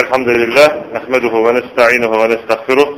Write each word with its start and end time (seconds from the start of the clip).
الحمد 0.00 0.28
لله 0.28 0.68
نحمده 0.94 1.28
ونستعينه 1.46 2.10
ونستغفره 2.22 2.88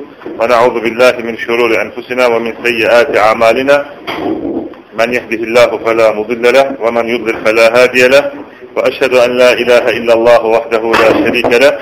ونعوذ 0.40 0.80
بالله 0.80 1.12
من 1.28 1.36
شرور 1.38 1.70
أنفسنا 1.82 2.26
ومن 2.26 2.52
سيئات 2.64 3.16
أعمالنا 3.16 3.76
من 4.98 5.08
يهده 5.14 5.40
الله 5.48 5.78
فلا 5.84 6.12
مضل 6.12 6.42
له 6.52 6.66
ومن 6.80 7.08
يضلل 7.08 7.36
فلا 7.44 7.66
هادي 7.82 8.08
له 8.08 8.32
وأشهد 8.76 9.14
أن 9.14 9.30
لا 9.36 9.52
إله 9.52 9.84
إلا 9.98 10.12
الله 10.14 10.44
وحده 10.46 10.82
لا 11.02 11.10
شريك 11.24 11.50
له 11.64 11.72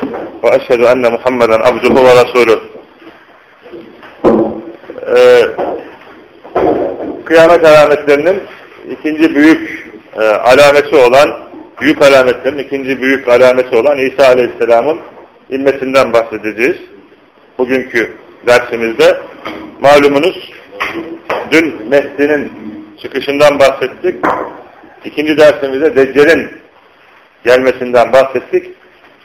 وأشهد 0.43 0.81
أن 0.81 1.13
محمدا 1.13 1.57
عبده 1.67 1.95
ورسوله 2.07 2.61
ee, 5.17 5.43
kıyamet 7.25 7.65
alametlerinin 7.65 8.43
ikinci 8.91 9.35
büyük 9.35 9.91
e, 10.17 10.23
alameti 10.25 10.97
olan 10.97 11.29
büyük 11.83 12.03
alametlerin 12.03 12.59
ikinci 12.59 13.03
büyük 13.03 13.29
alameti 13.29 13.77
olan 13.77 13.99
İsa 13.99 14.27
Aleyhisselam'ın 14.27 15.01
ilmesinden 15.51 16.13
bahsedeceğiz. 16.13 16.77
Bugünkü 17.59 18.13
dersimizde 18.47 19.19
malumunuz 19.81 20.53
dün 21.51 21.89
Mehdi'nin 21.89 22.53
çıkışından 23.03 23.59
bahsettik. 23.59 24.25
İkinci 25.05 25.39
dersimizde 25.39 25.97
Deccal'in 25.97 26.51
gelmesinden 27.45 28.13
bahsettik. 28.13 28.71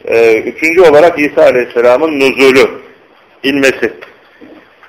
Ee, 0.06 0.42
üçüncü 0.42 0.82
olarak 0.82 1.20
İsa 1.20 1.42
Aleyhisselam'ın 1.42 2.20
nuzulü, 2.20 2.70
ilmesi. 3.44 3.94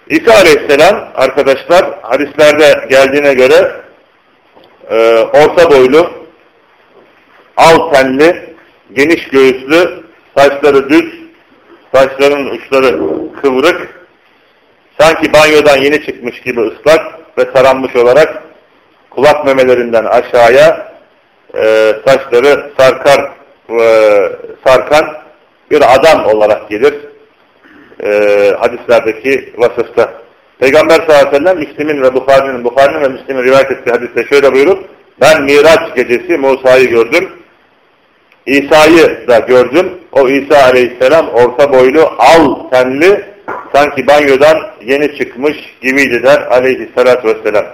İsa 0.09 0.33
Aleyhisselam 0.33 1.09
arkadaşlar 1.15 1.99
hadislerde 2.03 2.87
geldiğine 2.91 3.35
göre 3.35 3.73
e, 4.91 4.97
orta 5.19 5.71
boylu, 5.71 6.18
al 7.59 7.93
tenli, 7.93 8.55
geniş 8.93 9.29
göğüslü, 9.29 10.05
saçları 10.37 10.89
düz, 10.89 11.13
saçlarının 11.95 12.51
uçları 12.51 12.99
kıvrık, 13.43 14.07
sanki 15.01 15.33
banyodan 15.33 15.77
yeni 15.77 16.07
çıkmış 16.07 16.41
gibi 16.41 16.61
ıslak 16.61 17.19
ve 17.39 17.53
taranmış 17.53 17.97
olarak 17.97 18.43
kulak 19.11 19.47
memelerinden 19.47 20.05
aşağıya 20.05 20.93
e, 21.55 21.93
saçları 22.07 22.71
sarkar, 22.79 23.33
e, 23.71 23.83
sarkan 24.67 25.17
bir 25.71 25.95
adam 25.95 26.27
olarak 26.27 26.71
gelir 26.71 26.95
e, 28.05 28.11
hadislerdeki 28.59 29.53
vasıfta. 29.57 30.13
Peygamber 30.59 30.95
sallallahu 30.95 31.29
aleyhi 31.29 31.33
ve 31.33 31.37
sellem 31.37 31.59
Müslim'in 31.59 32.03
ve 32.03 32.15
Bukhari'nin, 32.15 32.65
Bukhari'nin 32.65 33.01
ve 33.01 33.09
Müslim'in 33.09 33.43
rivayet 33.43 33.71
ettiği 33.71 33.91
hadiste 33.91 34.25
şöyle 34.25 34.53
buyurup 34.53 34.89
ben 35.21 35.43
Miraç 35.43 35.95
gecesi 35.97 36.39
Musa'yı 36.39 36.89
gördüm. 36.89 37.31
İsa'yı 38.49 39.29
da 39.29 39.39
gördüm. 39.39 39.91
O 40.13 40.29
İsa 40.29 40.63
aleyhisselam 40.63 41.29
orta 41.29 41.73
boylu, 41.73 42.11
al 42.19 42.71
tenli, 42.71 43.25
sanki 43.75 44.07
banyodan 44.07 44.57
yeni 44.85 45.19
çıkmış 45.19 45.57
gibiydi 45.83 46.23
der 46.23 46.41
aleyhissalatü 46.41 47.29
vesselam. 47.29 47.65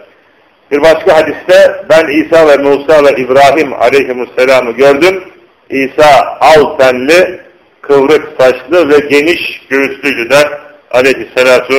Bir 0.70 0.83
başka 0.83 1.17
hadiste 1.17 1.84
ben 1.91 2.06
İsa 2.08 2.48
ve 2.48 2.56
Musa 2.56 3.05
ve 3.05 3.22
İbrahim 3.22 3.72
aleyhisselamı 3.72 4.72
gördüm. 4.72 5.25
İsa 5.70 6.39
al 6.41 6.78
tenli, 6.78 7.41
kıvrık 7.80 8.28
saçlı 8.41 8.89
ve 8.89 8.98
geniş 8.98 9.62
göğüslüydü 9.70 10.30
der 10.30 10.48
aleyhissalatu 10.91 11.75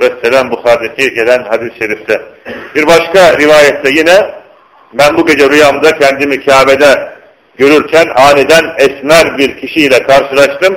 vesselam 0.00 0.50
Bukhari'deki 0.50 1.14
gelen 1.14 1.44
hadis-i 1.44 1.78
şerifte. 1.78 2.22
Bir 2.74 2.86
başka 2.86 3.38
rivayette 3.38 3.90
yine 3.96 4.30
ben 4.92 5.16
bu 5.16 5.26
gece 5.26 5.50
rüyamda 5.50 5.98
kendimi 5.98 6.44
Kabe'de 6.44 7.19
görürken 7.58 8.06
aniden 8.16 8.74
esmer 8.78 9.38
bir 9.38 9.60
kişiyle 9.60 10.02
karşılaştım. 10.02 10.76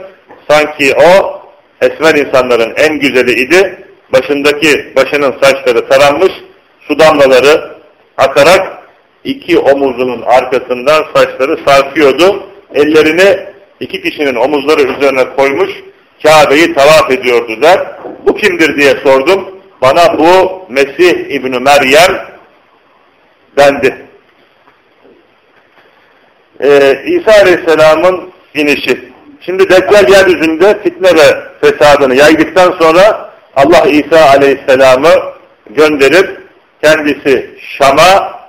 Sanki 0.49 0.93
o 0.95 1.41
esmer 1.81 2.15
insanların 2.15 2.73
en 2.77 2.99
güzeli 2.99 3.31
idi. 3.31 3.87
Başındaki 4.13 4.93
başının 4.95 5.35
saçları 5.41 5.89
taranmış, 5.89 6.31
su 6.87 6.99
damlaları 6.99 7.73
akarak 8.17 8.83
iki 9.23 9.59
omuzunun 9.59 10.21
arkasından 10.21 11.05
saçları 11.15 11.59
sarkıyordu. 11.67 12.43
Ellerini 12.73 13.39
iki 13.79 14.01
kişinin 14.01 14.35
omuzları 14.35 14.81
üzerine 14.81 15.35
koymuş, 15.35 15.71
Kabe'yi 16.23 16.73
tavaf 16.73 17.11
ediyordu 17.11 17.61
der. 17.61 17.79
Bu 18.25 18.35
kimdir 18.35 18.77
diye 18.77 18.91
sordum. 19.03 19.59
Bana 19.81 20.17
bu 20.19 20.61
Mesih 20.69 21.11
İbni 21.29 21.59
Meryem 21.59 22.25
dendi. 23.57 24.05
Ee, 26.63 27.03
İsa 27.05 27.31
Aleyhisselam'ın 27.31 28.29
inişi. 28.53 29.13
Şimdi 29.41 29.69
Deccal 29.69 30.09
yeryüzünde 30.09 30.79
fitne 30.83 31.09
ve 31.09 31.37
fesadını 31.61 32.15
yaydıktan 32.15 32.75
sonra 32.81 33.33
Allah 33.55 33.85
İsa 33.89 34.29
Aleyhisselam'ı 34.29 35.09
gönderip 35.69 36.39
kendisi 36.83 37.49
Şam'a 37.59 38.39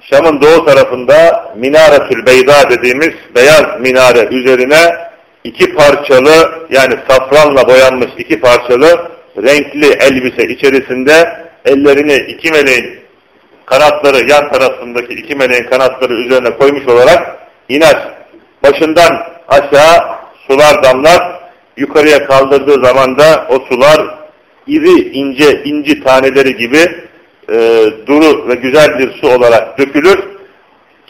Şam'ın 0.00 0.40
doğu 0.40 0.64
tarafında 0.64 1.46
Minaretül 1.56 2.26
Beyda 2.26 2.70
dediğimiz 2.70 3.14
beyaz 3.34 3.80
minare 3.80 4.28
üzerine 4.30 4.96
iki 5.44 5.74
parçalı 5.74 6.66
yani 6.70 6.94
safranla 7.08 7.68
boyanmış 7.68 8.08
iki 8.18 8.40
parçalı 8.40 9.10
renkli 9.36 9.86
elbise 9.86 10.48
içerisinde 10.48 11.12
ellerini 11.64 12.14
iki 12.14 12.50
meleğin 12.50 13.00
kanatları 13.66 14.30
yan 14.30 14.52
tarafındaki 14.52 15.14
iki 15.14 15.34
meleğin 15.34 15.64
kanatları 15.64 16.14
üzerine 16.14 16.50
koymuş 16.50 16.88
olarak 16.88 17.43
iner. 17.68 18.14
Başından 18.62 19.12
aşağı 19.48 19.98
sular 20.46 20.82
damlar. 20.82 21.44
Yukarıya 21.76 22.26
kaldırdığı 22.26 22.84
zaman 22.86 23.18
da 23.18 23.46
o 23.48 23.58
sular 23.58 24.14
iri 24.66 25.10
ince 25.12 25.64
inci 25.64 26.04
taneleri 26.04 26.56
gibi 26.56 26.78
e, 27.48 27.84
duru 28.06 28.48
ve 28.48 28.54
güzel 28.54 28.98
bir 28.98 29.12
su 29.12 29.28
olarak 29.28 29.78
dökülür. 29.78 30.18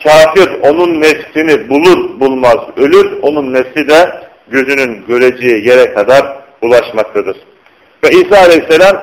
Kafir 0.05 0.49
onun 0.63 1.01
neslini 1.01 1.69
bulur 1.69 2.21
bulmaz 2.21 2.59
ölür. 2.77 3.19
Onun 3.23 3.53
nesli 3.53 3.89
de 3.89 4.11
gözünün 4.49 5.05
göreceği 5.09 5.69
yere 5.69 5.95
kadar 5.95 6.37
ulaşmaktadır. 6.63 7.37
Ve 8.05 8.11
İsa 8.11 8.39
Aleyhisselam 8.39 8.97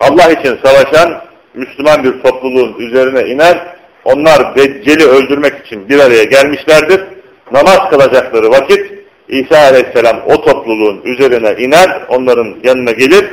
Allah 0.00 0.30
için 0.30 0.58
savaşan 0.64 1.22
Müslüman 1.54 2.04
bir 2.04 2.22
topluluğun 2.22 2.78
üzerine 2.78 3.28
iner. 3.28 3.75
Onlar 4.06 4.56
Deccal'i 4.56 5.06
öldürmek 5.08 5.66
için 5.66 5.88
bir 5.88 5.98
araya 5.98 6.24
gelmişlerdir. 6.24 7.00
Namaz 7.52 7.90
kılacakları 7.90 8.50
vakit 8.50 8.92
İsa 9.28 9.58
Aleyhisselam 9.58 10.16
o 10.26 10.40
topluluğun 10.40 11.00
üzerine 11.04 11.62
iner, 11.64 12.02
onların 12.08 12.54
yanına 12.64 12.90
gelir 12.90 13.24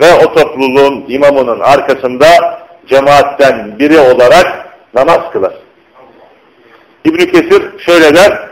ve 0.00 0.14
o 0.14 0.34
topluluğun 0.34 1.04
imamının 1.08 1.60
arkasında 1.60 2.26
cemaatten 2.86 3.78
biri 3.78 3.98
olarak 3.98 4.68
namaz 4.94 5.20
kılar. 5.32 5.54
ibn 7.04 7.18
Kesir 7.18 7.62
şöyle 7.78 8.14
der, 8.14 8.48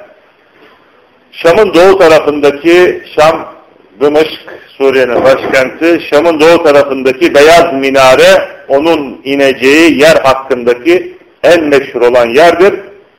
Şam'ın 1.33 1.75
doğu 1.75 1.99
tarafındaki 1.99 3.03
Şam, 3.17 3.55
Dımışk, 4.01 4.41
Suriye'nin 4.79 5.25
başkenti, 5.25 6.01
Şam'ın 6.11 6.41
doğu 6.41 6.63
tarafındaki 6.63 7.35
beyaz 7.35 7.73
minare 7.73 8.49
onun 8.69 9.21
ineceği 9.25 10.01
yer 10.01 10.17
hakkındaki 10.17 11.20
en 11.45 11.65
meşhur 11.65 12.01
olan 12.01 12.29
yerdir. 12.29 12.75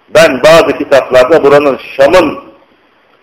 Ben 0.09 0.41
bazı 0.43 0.77
kitaplarda 0.77 1.43
buranın 1.43 1.79
Şam'ın, 1.97 2.39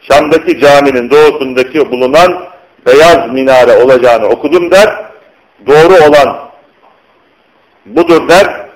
Şam'daki 0.01 0.61
caminin 0.61 1.11
doğusundaki 1.11 1.91
bulunan 1.91 2.45
beyaz 2.87 3.33
minare 3.33 3.73
olacağını 3.73 4.27
okudum 4.27 4.71
der. 4.71 4.89
Doğru 5.67 5.95
olan 6.09 6.39
budur 7.87 8.29
der. 8.29 8.69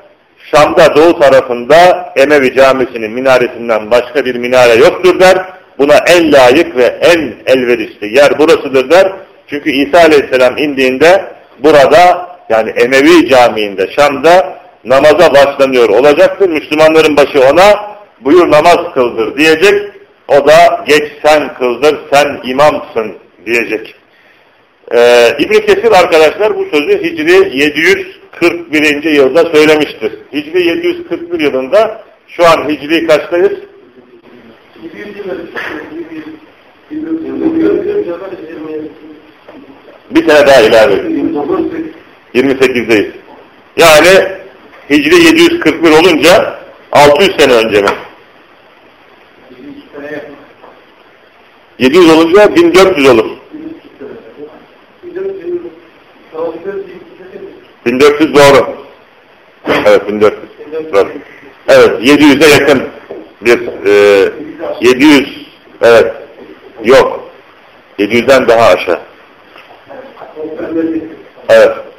Şam'da 0.50 0.96
doğu 0.96 1.20
tarafında 1.20 2.12
Emevi 2.16 2.54
camisinin 2.54 3.10
minaresinden 3.10 3.90
başka 3.90 4.24
bir 4.24 4.34
minare 4.34 4.74
yoktur 4.74 5.20
der. 5.20 5.36
Buna 5.78 5.94
en 5.96 6.32
layık 6.32 6.76
ve 6.76 6.84
en 6.84 7.34
elverişli 7.46 8.14
yer 8.14 8.38
burasıdır 8.38 8.90
der. 8.90 9.12
Çünkü 9.46 9.70
İsa 9.70 9.98
Aleyhisselam 9.98 10.56
indiğinde 10.56 11.24
burada 11.58 12.28
yani 12.48 12.70
Emevi 12.70 13.28
camiinde 13.28 13.90
Şam'da 13.96 14.61
namaza 14.84 15.34
başlanıyor 15.34 15.88
olacaktır. 15.88 16.48
Müslümanların 16.48 17.16
başı 17.16 17.40
ona 17.40 17.96
buyur 18.20 18.50
namaz 18.50 18.94
kıldır 18.94 19.36
diyecek. 19.36 19.92
O 20.28 20.46
da 20.46 20.84
geç 20.88 21.12
sen 21.24 21.54
kıldır 21.54 21.98
sen 22.12 22.40
imamsın 22.44 23.16
diyecek. 23.46 23.94
Ee, 24.94 25.28
İbn 25.38 25.52
Kesir 25.52 25.92
arkadaşlar 25.92 26.56
bu 26.56 26.64
sözü 26.64 27.02
Hicri 27.02 27.58
741. 27.58 29.04
yılda 29.04 29.44
söylemiştir. 29.54 30.12
Hicri 30.32 30.66
741 30.66 31.40
yılında 31.40 32.04
şu 32.28 32.46
an 32.46 32.68
Hicri 32.68 33.06
kaçtayız? 33.06 33.52
Bir 40.10 40.28
sene 40.28 40.46
daha 40.46 40.60
ilave 40.60 40.94
edin. 40.94 41.38
28'deyiz. 42.34 43.10
Yani 43.76 44.41
Hicri 44.92 45.14
741 45.14 45.90
olunca 45.90 46.60
600 46.92 47.36
sene 47.38 47.52
önce 47.52 47.82
mi? 47.82 47.88
700 51.78 52.10
olunca 52.10 52.54
1400 52.56 53.08
olur. 53.08 53.30
1400 57.86 58.34
doğru. 58.34 58.76
Evet 59.86 60.08
1400. 60.08 60.42
Doğru. 60.92 61.08
Evet 61.68 61.90
700'e 62.00 62.48
yakın 62.48 62.82
bir 63.40 63.60
e, 63.86 64.28
700 64.80 65.46
evet 65.82 66.14
yok 66.84 67.30
700'den 67.98 68.48
daha 68.48 68.66
aşağı. 68.66 69.00
Evet. 71.48 71.91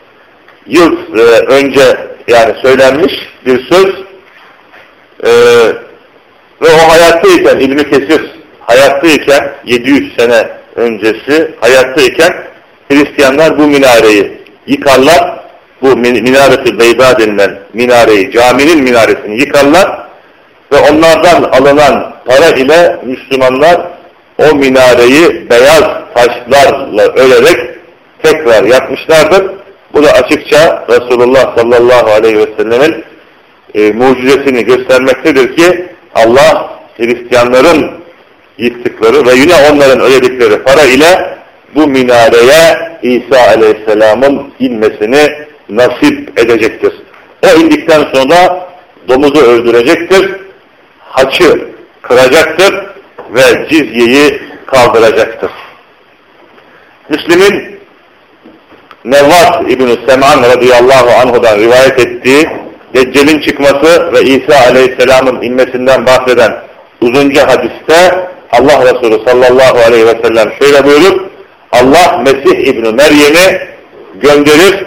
Yıl 0.67 1.17
e, 1.17 1.21
önce 1.45 1.97
yani 2.27 2.53
söylenmiş 2.61 3.13
bir 3.45 3.71
söz 3.71 3.87
e, 5.23 5.31
ve 6.61 6.67
o 6.67 6.91
hayattayken 6.91 7.59
İbn-i 7.59 7.89
Kesir 7.89 8.21
hayattayken 8.59 9.51
700 9.65 10.15
sene 10.15 10.47
öncesi 10.75 11.51
hayattayken 11.61 12.33
Hristiyanlar 12.91 13.57
bu 13.57 13.67
minareyi 13.67 14.31
yıkarlar. 14.67 15.43
Bu 15.81 15.97
minareti 15.97 16.79
beyda 16.79 17.19
denilen 17.19 17.59
minareyi, 17.73 18.31
caminin 18.31 18.83
minaresini 18.83 19.39
yıkarlar 19.39 20.07
ve 20.71 20.77
onlardan 20.77 21.43
alınan 21.43 22.15
para 22.25 22.49
ile 22.49 22.99
Müslümanlar 23.05 23.87
o 24.37 24.55
minareyi 24.55 25.49
beyaz 25.49 25.83
taşlarla 26.15 27.03
örerek 27.03 27.57
tekrar 28.23 28.63
yapmışlardır. 28.63 29.62
Bu 29.93 30.03
da 30.03 30.11
açıkça 30.11 30.85
Resulullah 30.89 31.57
sallallahu 31.57 32.11
aleyhi 32.11 32.37
ve 32.37 32.47
sellemin 32.57 33.03
e, 33.75 33.91
mucizesini 33.91 34.65
göstermektedir 34.65 35.55
ki 35.55 35.85
Allah 36.15 36.79
Hristiyanların 36.97 37.91
yıktıkları 38.57 39.25
ve 39.25 39.35
yine 39.35 39.53
onların 39.71 39.99
ödedikleri 39.99 40.63
para 40.63 40.83
ile 40.83 41.37
bu 41.75 41.87
minareye 41.87 42.93
İsa 43.03 43.47
aleyhisselamın 43.47 44.53
inmesini 44.59 45.47
nasip 45.69 46.39
edecektir. 46.39 46.93
O 47.43 47.59
indikten 47.59 48.03
sonra 48.13 48.67
domuzu 49.07 49.41
öldürecektir, 49.41 50.31
haçı 50.99 51.67
kıracaktır 52.01 52.85
ve 53.29 53.67
cizyeyi 53.69 54.41
kaldıracaktır. 54.65 55.51
Müslim'in 57.09 57.72
Nevvat 59.05 59.71
İbn-i 59.71 59.97
Sem'an 60.09 60.43
radıyallahu 60.43 61.09
anhudan 61.21 61.59
rivayet 61.59 61.99
ettiği 61.99 62.49
Deccal'in 62.93 63.41
çıkması 63.41 64.13
ve 64.13 64.21
İsa 64.21 64.55
aleyhisselamın 64.69 65.41
inmesinden 65.41 66.05
bahseden 66.05 66.53
uzunca 67.01 67.47
hadiste 67.47 68.27
Allah 68.51 68.81
Resulü 68.81 69.29
sallallahu 69.29 69.77
aleyhi 69.87 70.07
ve 70.07 70.15
sellem 70.23 70.53
şöyle 70.61 70.85
buyurur. 70.85 71.21
Allah 71.71 72.23
Mesih 72.25 72.67
İbni 72.67 72.91
Meryem'i 72.91 73.59
gönderir. 74.15 74.85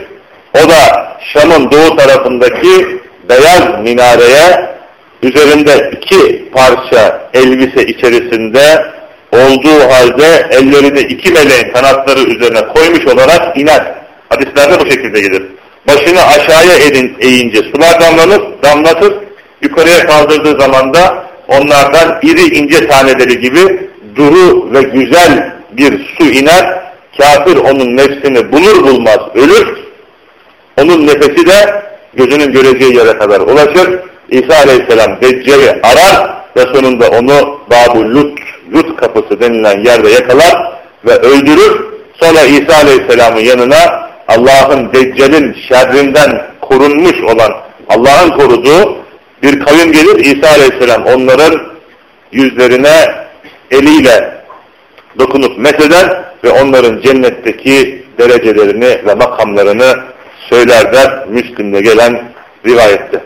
O 0.54 0.68
da 0.68 1.12
Şam'ın 1.32 1.70
doğu 1.70 1.96
tarafındaki 1.96 3.00
beyaz 3.28 3.82
minareye 3.82 4.76
üzerinde 5.22 5.90
iki 5.92 6.50
parça 6.52 7.28
elbise 7.34 7.86
içerisinde 7.86 8.86
olduğu 9.32 9.92
halde 9.92 10.46
ellerini 10.50 11.00
iki 11.00 11.32
meleğin 11.32 11.72
kanatları 11.72 12.20
üzerine 12.20 12.68
koymuş 12.68 13.06
olarak 13.06 13.58
iner. 13.58 13.95
Hadislerde 14.28 14.80
bu 14.80 14.90
şekilde 14.90 15.20
gelir. 15.20 15.42
Başını 15.88 16.22
aşağıya 16.26 16.76
edin, 16.76 17.16
eğince 17.20 17.58
sular 17.58 18.00
damlanır, 18.00 18.42
damlatır. 18.62 19.14
Yukarıya 19.62 20.06
kaldırdığı 20.06 20.60
zaman 20.60 20.94
da 20.94 21.26
onlardan 21.48 22.18
iri 22.22 22.56
ince 22.56 22.88
taneleri 22.88 23.40
gibi 23.40 23.88
duru 24.16 24.72
ve 24.72 24.82
güzel 24.82 25.52
bir 25.72 26.14
su 26.18 26.24
iner. 26.24 26.86
Kafir 27.18 27.56
onun 27.56 27.96
nefsini 27.96 28.52
bulur 28.52 28.82
bulmaz 28.82 29.18
ölür. 29.34 29.66
Onun 30.76 31.06
nefesi 31.06 31.46
de 31.46 31.82
gözünün 32.14 32.52
göreceği 32.52 32.96
yere 32.96 33.18
kadar 33.18 33.40
ulaşır. 33.40 34.00
İsa 34.30 34.56
Aleyhisselam 34.56 35.20
Deccal'i 35.20 35.80
arar 35.82 36.36
ve 36.56 36.60
sonunda 36.60 37.08
onu 37.08 37.60
Babu 37.70 38.14
Lut, 38.14 38.38
Lut 38.72 38.96
kapısı 38.96 39.40
denilen 39.40 39.84
yerde 39.84 40.08
yakalar 40.08 40.72
ve 41.04 41.12
öldürür. 41.12 41.84
Sonra 42.20 42.40
İsa 42.40 42.76
Aleyhisselam'ın 42.76 43.40
yanına 43.40 44.05
Allah'ın 44.28 44.92
Deccal'in 44.92 45.56
şerrinden 45.68 46.46
korunmuş 46.60 47.22
olan, 47.22 47.52
Allah'ın 47.88 48.30
koruduğu 48.30 48.96
bir 49.42 49.60
kavim 49.60 49.92
gelir. 49.92 50.36
İsa 50.36 50.48
Aleyhisselam 50.48 51.06
onların 51.06 51.60
yüzlerine 52.32 53.26
eliyle 53.70 54.42
dokunup 55.18 55.58
mesheder 55.58 56.24
ve 56.44 56.50
onların 56.50 57.00
cennetteki 57.00 58.04
derecelerini 58.18 59.06
ve 59.06 59.14
makamlarını 59.14 59.94
söyler 60.50 60.92
der 60.92 61.26
Müslim'de 61.28 61.80
gelen 61.80 62.22
rivayette. 62.66 63.20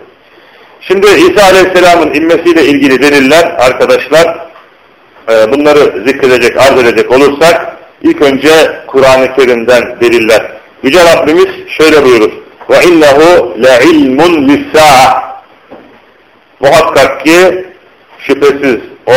Şimdi 0.81 1.07
İsa 1.07 1.43
Aleyhisselam'ın 1.45 2.15
inmesiyle 2.15 2.65
ilgili 2.65 3.03
deliller 3.03 3.45
arkadaşlar 3.59 4.39
e, 5.31 5.53
bunları 5.53 6.05
zikredecek, 6.07 6.57
arz 6.57 6.85
edecek 6.85 7.13
olursak 7.13 7.77
ilk 8.03 8.23
önce 8.23 8.51
Kur'an-ı 8.87 9.37
Kerim'den 9.37 10.01
deliller. 10.01 10.60
Yüce 10.84 11.00
Rabbimiz 11.06 11.48
şöyle 11.78 12.06
buyurur. 12.06 12.32
وَاِنَّهُ 12.70 13.20
لَعِلْمٌ 13.66 14.20
لِسَّاءَ 14.50 15.26
Muhakkak 16.60 17.26
ki 17.26 17.66
şüphesiz 18.20 18.78
o 19.06 19.14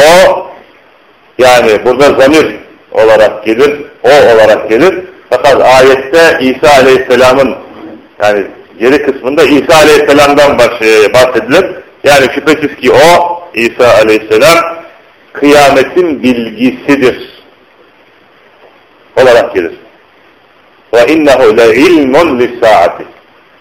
yani 1.38 1.84
burada 1.84 2.20
zamir 2.20 2.56
olarak 2.92 3.44
gelir, 3.44 3.82
o 4.02 4.08
olarak 4.08 4.70
gelir. 4.70 5.04
Fakat 5.30 5.60
ayette 5.60 6.38
İsa 6.40 6.70
Aleyhisselam'ın 6.70 7.56
yani 8.22 8.46
geri 8.80 9.02
kısmında 9.02 9.42
İsa 9.44 9.74
Aleyhisselam'dan 9.74 10.58
bahsedilir. 11.14 11.64
Yani 12.04 12.26
şüphesiz 12.34 12.76
ki 12.76 12.92
o 12.92 13.42
İsa 13.54 13.94
Aleyhisselam 13.94 14.58
kıyametin 15.32 16.22
bilgisidir 16.22 17.28
olarak 19.16 19.54
gelir. 19.54 19.72
Ve 20.93 21.13
innehu 21.13 21.57
le 21.57 21.75
ilmun 21.75 22.39
lissaati. 22.39 23.05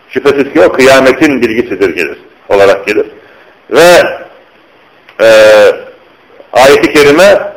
Şüphesiz 0.09 0.53
ki 0.53 0.61
o 0.61 0.73
kıyametin 0.73 1.43
bilgisidir 1.43 1.97
gelir 1.97 2.19
olarak 2.49 2.87
gelir. 2.87 3.07
Ve 3.71 4.03
e, 5.21 5.29
ayeti 6.53 6.93
kerime 6.93 7.53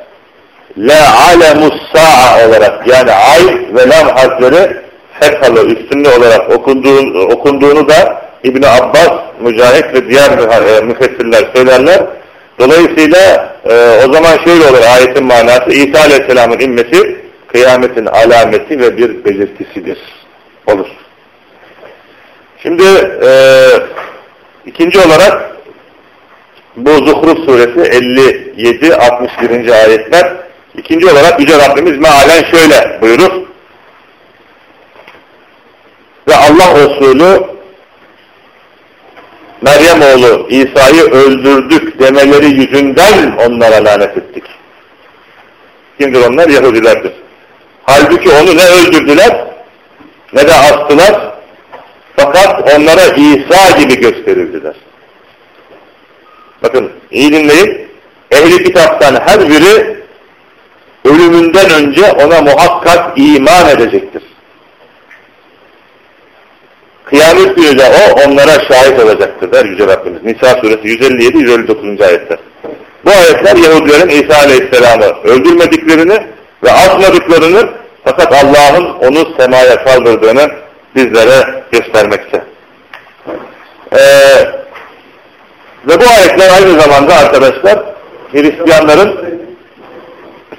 la 0.77 1.15
alemus 1.27 1.73
sa'a 1.93 2.47
olarak 2.47 2.87
yani 2.87 3.11
ay 3.11 3.45
ve 3.75 3.89
lam 3.89 4.07
harfleri 4.07 4.77
fethalı 5.19 5.65
üstünde 5.65 6.09
olarak 6.09 6.49
okunduğunu, 6.55 7.23
okunduğunu 7.23 7.89
da 7.89 8.21
İbn 8.43 8.63
Abbas, 8.63 9.11
Mücahit 9.39 9.93
ve 9.93 10.09
diğer 10.09 10.29
e, 10.31 10.81
müfessirler 10.81 11.43
söylerler. 11.55 12.01
Dolayısıyla 12.59 13.55
e, 13.69 14.05
o 14.07 14.13
zaman 14.13 14.37
şöyle 14.45 14.65
olur 14.65 14.81
ayetin 14.95 15.25
manası 15.25 15.69
İsa 15.69 15.99
Aleyhisselam'ın 15.99 16.59
inmesi 16.59 17.24
kıyametin 17.55 18.05
alameti 18.05 18.79
ve 18.79 18.97
bir 18.97 19.25
belirtisidir. 19.25 19.97
Olur. 20.67 20.87
Şimdi 22.63 22.83
e, 23.25 23.29
ikinci 24.65 24.99
olarak 24.99 25.55
bu 26.75 26.89
Zuhruf 26.89 27.45
suresi 27.45 27.79
57-61. 27.79 29.73
ayetler 29.73 30.33
ikinci 30.77 31.05
olarak 31.05 31.39
Yüce 31.39 31.57
Rabbimiz 31.57 31.97
mealen 31.97 32.43
şöyle 32.51 33.01
buyurur. 33.01 33.31
Ve 36.27 36.35
Allah 36.35 36.75
Resulü 36.79 37.43
Meryem 39.61 40.01
oğlu 40.01 40.47
İsa'yı 40.49 41.03
öldürdük 41.03 41.99
demeleri 41.99 42.45
yüzünden 42.45 43.37
onlara 43.37 43.85
lanet 43.85 44.17
ettik. 44.17 44.43
Kimdir 45.99 46.25
onlar? 46.27 46.49
Yahudilerdir. 46.49 47.24
Halbuki 47.85 48.29
onu 48.29 48.57
ne 48.57 48.69
öldürdüler 48.69 49.47
ne 50.33 50.47
de 50.47 50.53
astılar. 50.53 51.35
Fakat 52.15 52.73
onlara 52.75 53.01
İsa 53.01 53.77
gibi 53.79 53.99
gösterildiler. 53.99 54.75
Bakın 56.63 56.91
iyi 57.11 57.31
dinleyin. 57.31 57.85
Ehli 58.31 58.63
kitaptan 58.63 59.15
her 59.25 59.49
biri 59.49 59.97
ölümünden 61.05 61.69
önce 61.69 62.11
ona 62.11 62.41
muhakkak 62.41 63.17
iman 63.17 63.69
edecektir. 63.69 64.23
Kıyamet 67.05 67.55
günü 67.55 67.77
de 67.77 67.83
o 67.83 68.21
onlara 68.21 68.67
şahit 68.67 68.99
olacaktır 68.99 69.51
der 69.51 69.65
Yüce 69.65 69.87
Rabbimiz. 69.87 70.23
Nisa 70.23 70.49
suresi 70.49 70.87
157-159. 70.87 72.05
ayetler. 72.05 72.39
Bu 73.05 73.09
ayetler 73.11 73.55
Yahudilerin 73.55 74.09
İsa 74.09 74.37
Aleyhisselam'ı 74.37 75.05
öldürmediklerini 75.23 76.34
ve 76.65 76.71
asmadıklarını 76.71 77.69
fakat 78.03 78.33
Allah'ın 78.33 78.85
onu 78.85 79.33
semaya 79.39 79.83
kaldırdığını 79.83 80.51
bizlere 80.95 81.63
göstermekte. 81.71 82.43
Ee, 83.93 83.99
ve 85.87 85.99
bu 85.99 86.03
ayetler 86.19 86.49
aynı 86.49 86.81
zamanda 86.81 87.15
arkadaşlar 87.15 87.79
Hristiyanların 88.31 89.35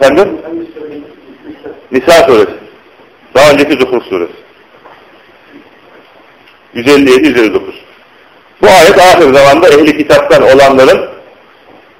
Efendim? 0.00 0.38
Nisa 1.92 2.12
suresi. 2.12 2.56
Daha 3.34 3.50
önceki 3.50 3.72
Zuhur 3.72 4.02
suresi. 4.02 4.32
157-159. 6.74 7.60
Bu 8.62 8.66
ayet 8.66 8.98
ahir 8.98 9.34
zamanda 9.34 9.68
ehli 9.68 9.98
kitaptan 9.98 10.42
olanların 10.42 11.08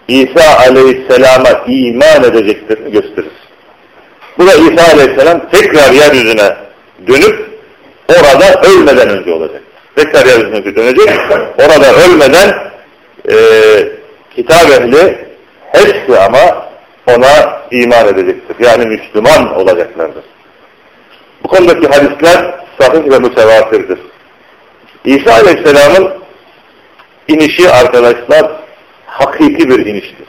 İsa 0.09 0.59
aleyhisselama 0.59 1.49
iman 1.67 2.25
edeceklerini 2.25 2.93
gösterir. 2.93 3.33
Bu 4.39 4.47
da 4.47 4.53
İsa 4.55 4.93
aleyhisselam 4.93 5.51
tekrar 5.51 5.93
yeryüzüne 5.93 6.57
dönüp 7.07 7.51
orada 8.09 8.63
ölmeden 8.69 9.09
önce 9.09 9.33
olacak. 9.33 9.63
Tekrar 9.97 10.27
yeryüzüne 10.27 10.77
dönecek. 10.77 11.11
Orada 11.59 11.95
ölmeden 11.95 12.55
e, 13.31 13.37
kitap 14.37 14.71
ehli 14.71 15.27
hepsi 15.73 16.19
ama 16.21 16.67
ona 17.07 17.63
iman 17.71 18.09
edecektir. 18.09 18.57
Yani 18.67 18.87
Müslüman 18.87 19.55
olacaklardır. 19.55 20.25
Bu 21.43 21.49
konudaki 21.49 21.89
hadisler 21.89 22.55
sahih 22.81 23.11
ve 23.11 23.19
mütevatirdir. 23.19 23.99
İsa 25.05 25.33
Aleyhisselam'ın 25.33 26.13
inişi 27.29 27.71
arkadaşlar 27.71 28.53
hakiki 29.07 29.71
bir 29.71 29.87
iniştir. 29.87 30.27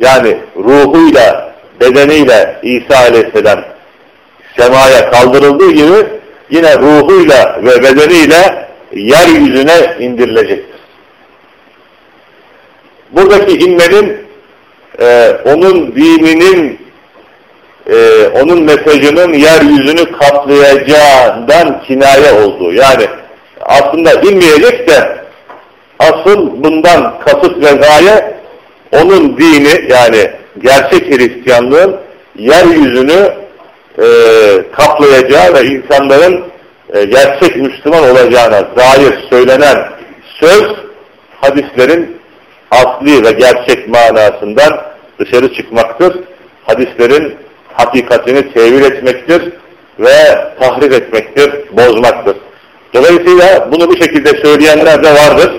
Yani 0.00 0.38
ruhuyla, 0.56 1.54
bedeniyle 1.80 2.60
İsa 2.62 2.98
Aleyhisselam 2.98 3.64
semaya 4.56 5.10
kaldırıldığı 5.10 5.70
gibi 5.70 6.06
yine 6.50 6.78
ruhuyla 6.78 7.60
ve 7.62 7.82
bedeniyle 7.82 8.68
yeryüzüne 8.92 9.96
indirilecektir. 10.00 10.76
Buradaki 13.10 13.58
inmenin 13.58 14.26
e, 15.00 15.36
onun 15.44 15.94
dininin 15.96 16.78
e, 17.90 18.26
onun 18.42 18.62
mesajının 18.62 19.32
yeryüzünü 19.32 20.12
kaplayacağından 20.12 21.82
kinaye 21.82 22.32
olduğu. 22.32 22.72
Yani 22.72 23.06
aslında 23.60 24.12
inmeyecek 24.12 24.88
de 24.88 25.18
asıl 25.98 26.64
bundan 26.64 27.20
kasıt 27.20 27.64
ve 27.64 27.72
gaye 27.72 28.36
onun 28.92 29.38
dini 29.38 29.92
yani 29.92 30.30
gerçek 30.62 31.06
Hristiyanlığın 31.06 31.96
yeryüzünü 32.38 33.32
e, 33.98 34.06
kaplayacağı 34.72 35.54
ve 35.54 35.64
insanların 35.64 36.44
e, 36.94 37.04
gerçek 37.04 37.56
Müslüman 37.56 38.10
olacağına 38.10 38.76
dair 38.76 39.14
söylenen 39.30 39.76
söz 40.40 40.62
hadislerin 41.40 42.16
asli 42.70 43.24
ve 43.24 43.32
gerçek 43.32 43.88
manasından 43.88 44.82
dışarı 45.18 45.54
çıkmaktır. 45.54 46.16
Hadislerin 46.64 47.36
hakikatini 47.72 48.52
tevil 48.52 48.84
etmektir 48.84 49.52
ve 49.98 50.14
tahrif 50.60 50.92
etmektir, 50.92 51.50
bozmaktır. 51.72 52.36
Dolayısıyla 52.94 53.68
bunu 53.72 53.88
bu 53.88 53.96
şekilde 53.96 54.28
söyleyenler 54.28 55.04
de 55.04 55.14
vardır. 55.14 55.52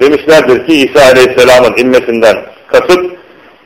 Demişlerdir 0.00 0.66
ki 0.66 0.74
İsa 0.74 1.06
Aleyhisselam'ın 1.06 1.76
inmesinden 1.76 2.36
kasıt 2.66 3.16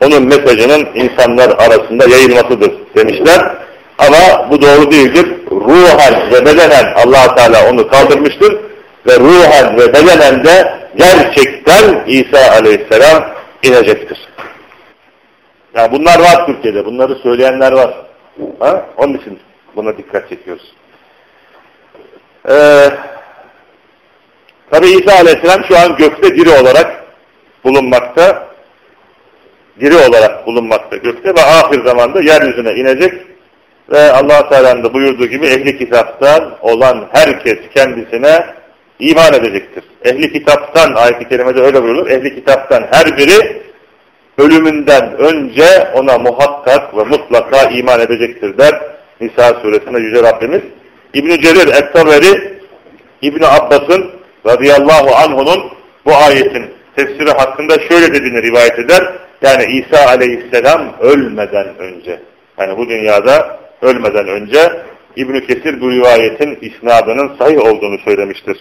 onun 0.00 0.26
mesajının 0.26 0.88
insanlar 0.94 1.48
arasında 1.48 2.08
yayılmasıdır 2.08 2.72
demişler. 2.96 3.56
Ama 3.98 4.50
bu 4.50 4.62
doğru 4.62 4.90
değildir. 4.90 5.26
Ruhen 5.50 6.30
ve 6.32 6.46
bedenen 6.46 6.92
allah 6.94 7.34
Teala 7.34 7.70
onu 7.70 7.88
kaldırmıştır. 7.88 8.56
Ve 9.06 9.20
ruhen 9.20 9.76
ve 9.76 9.92
bedenen 9.92 10.44
de 10.44 10.80
gerçekten 10.96 12.04
İsa 12.06 12.52
Aleyhisselam 12.52 13.24
inecektir. 13.62 14.18
Yani 15.74 15.92
bunlar 15.92 16.18
var 16.20 16.46
Türkiye'de. 16.46 16.84
Bunları 16.84 17.14
söyleyenler 17.14 17.72
var. 17.72 17.94
Ha? 18.58 18.86
Onun 18.96 19.14
için 19.14 19.38
buna 19.76 19.98
dikkat 19.98 20.28
çekiyoruz. 20.28 20.72
Ee, 22.48 22.90
Tabi 24.70 24.86
İsa 24.86 25.12
Aleyhisselam 25.12 25.64
şu 25.68 25.78
an 25.78 25.96
gökte 25.96 26.36
diri 26.36 26.50
olarak 26.50 27.04
bulunmakta. 27.64 28.49
Diri 29.80 29.94
olarak 29.96 30.46
bulunmakta 30.46 30.96
gökte 30.96 31.34
ve 31.34 31.40
ahir 31.40 31.84
zamanda 31.84 32.20
yeryüzüne 32.20 32.72
inecek 32.72 33.12
ve 33.90 34.12
allah 34.12 34.48
Teala'nın 34.48 34.84
da 34.84 34.94
buyurduğu 34.94 35.26
gibi 35.26 35.46
ehli 35.46 35.78
kitaptan 35.78 36.56
olan 36.62 37.08
herkes 37.12 37.58
kendisine 37.74 38.46
iman 38.98 39.34
edecektir. 39.34 39.84
Ehli 40.04 40.32
kitaptan, 40.32 40.94
ayet-i 40.94 41.28
kerimede 41.28 41.60
öyle 41.60 41.82
buyurulur, 41.82 42.10
ehli 42.10 42.34
kitaptan 42.34 42.86
her 42.90 43.16
biri 43.16 43.62
ölümünden 44.38 45.16
önce 45.18 45.88
ona 45.94 46.18
muhakkak 46.18 46.96
ve 46.96 47.02
mutlaka 47.02 47.62
iman 47.70 48.00
edecektir 48.00 48.58
der 48.58 48.82
Nisa 49.20 49.60
suresinde 49.62 49.98
Yüce 49.98 50.22
Rabbimiz. 50.22 50.60
İbn-i 51.14 51.40
Cerir 51.40 51.68
Et-Taberi 51.68 52.60
İbn 53.22 53.42
Abbas'ın 53.42 54.10
radıyallahu 54.46 55.14
anh'unun 55.16 55.72
bu 56.06 56.14
ayetin 56.14 56.64
tefsiri 56.96 57.30
hakkında 57.30 57.78
şöyle 57.88 58.14
dediğini 58.14 58.42
rivayet 58.42 58.78
eder. 58.78 59.12
Yani 59.42 59.64
İsa 59.64 60.06
aleyhisselam 60.06 60.96
ölmeden 61.00 61.78
önce, 61.78 62.20
yani 62.58 62.76
bu 62.76 62.88
dünyada 62.88 63.60
ölmeden 63.82 64.28
önce 64.28 64.72
İbn 65.16 65.40
Kesir 65.40 65.80
bu 65.80 65.90
rivayetin 65.90 66.58
isnadının 66.60 67.36
sahih 67.38 67.58
olduğunu 67.58 67.98
söylemiştir. 67.98 68.56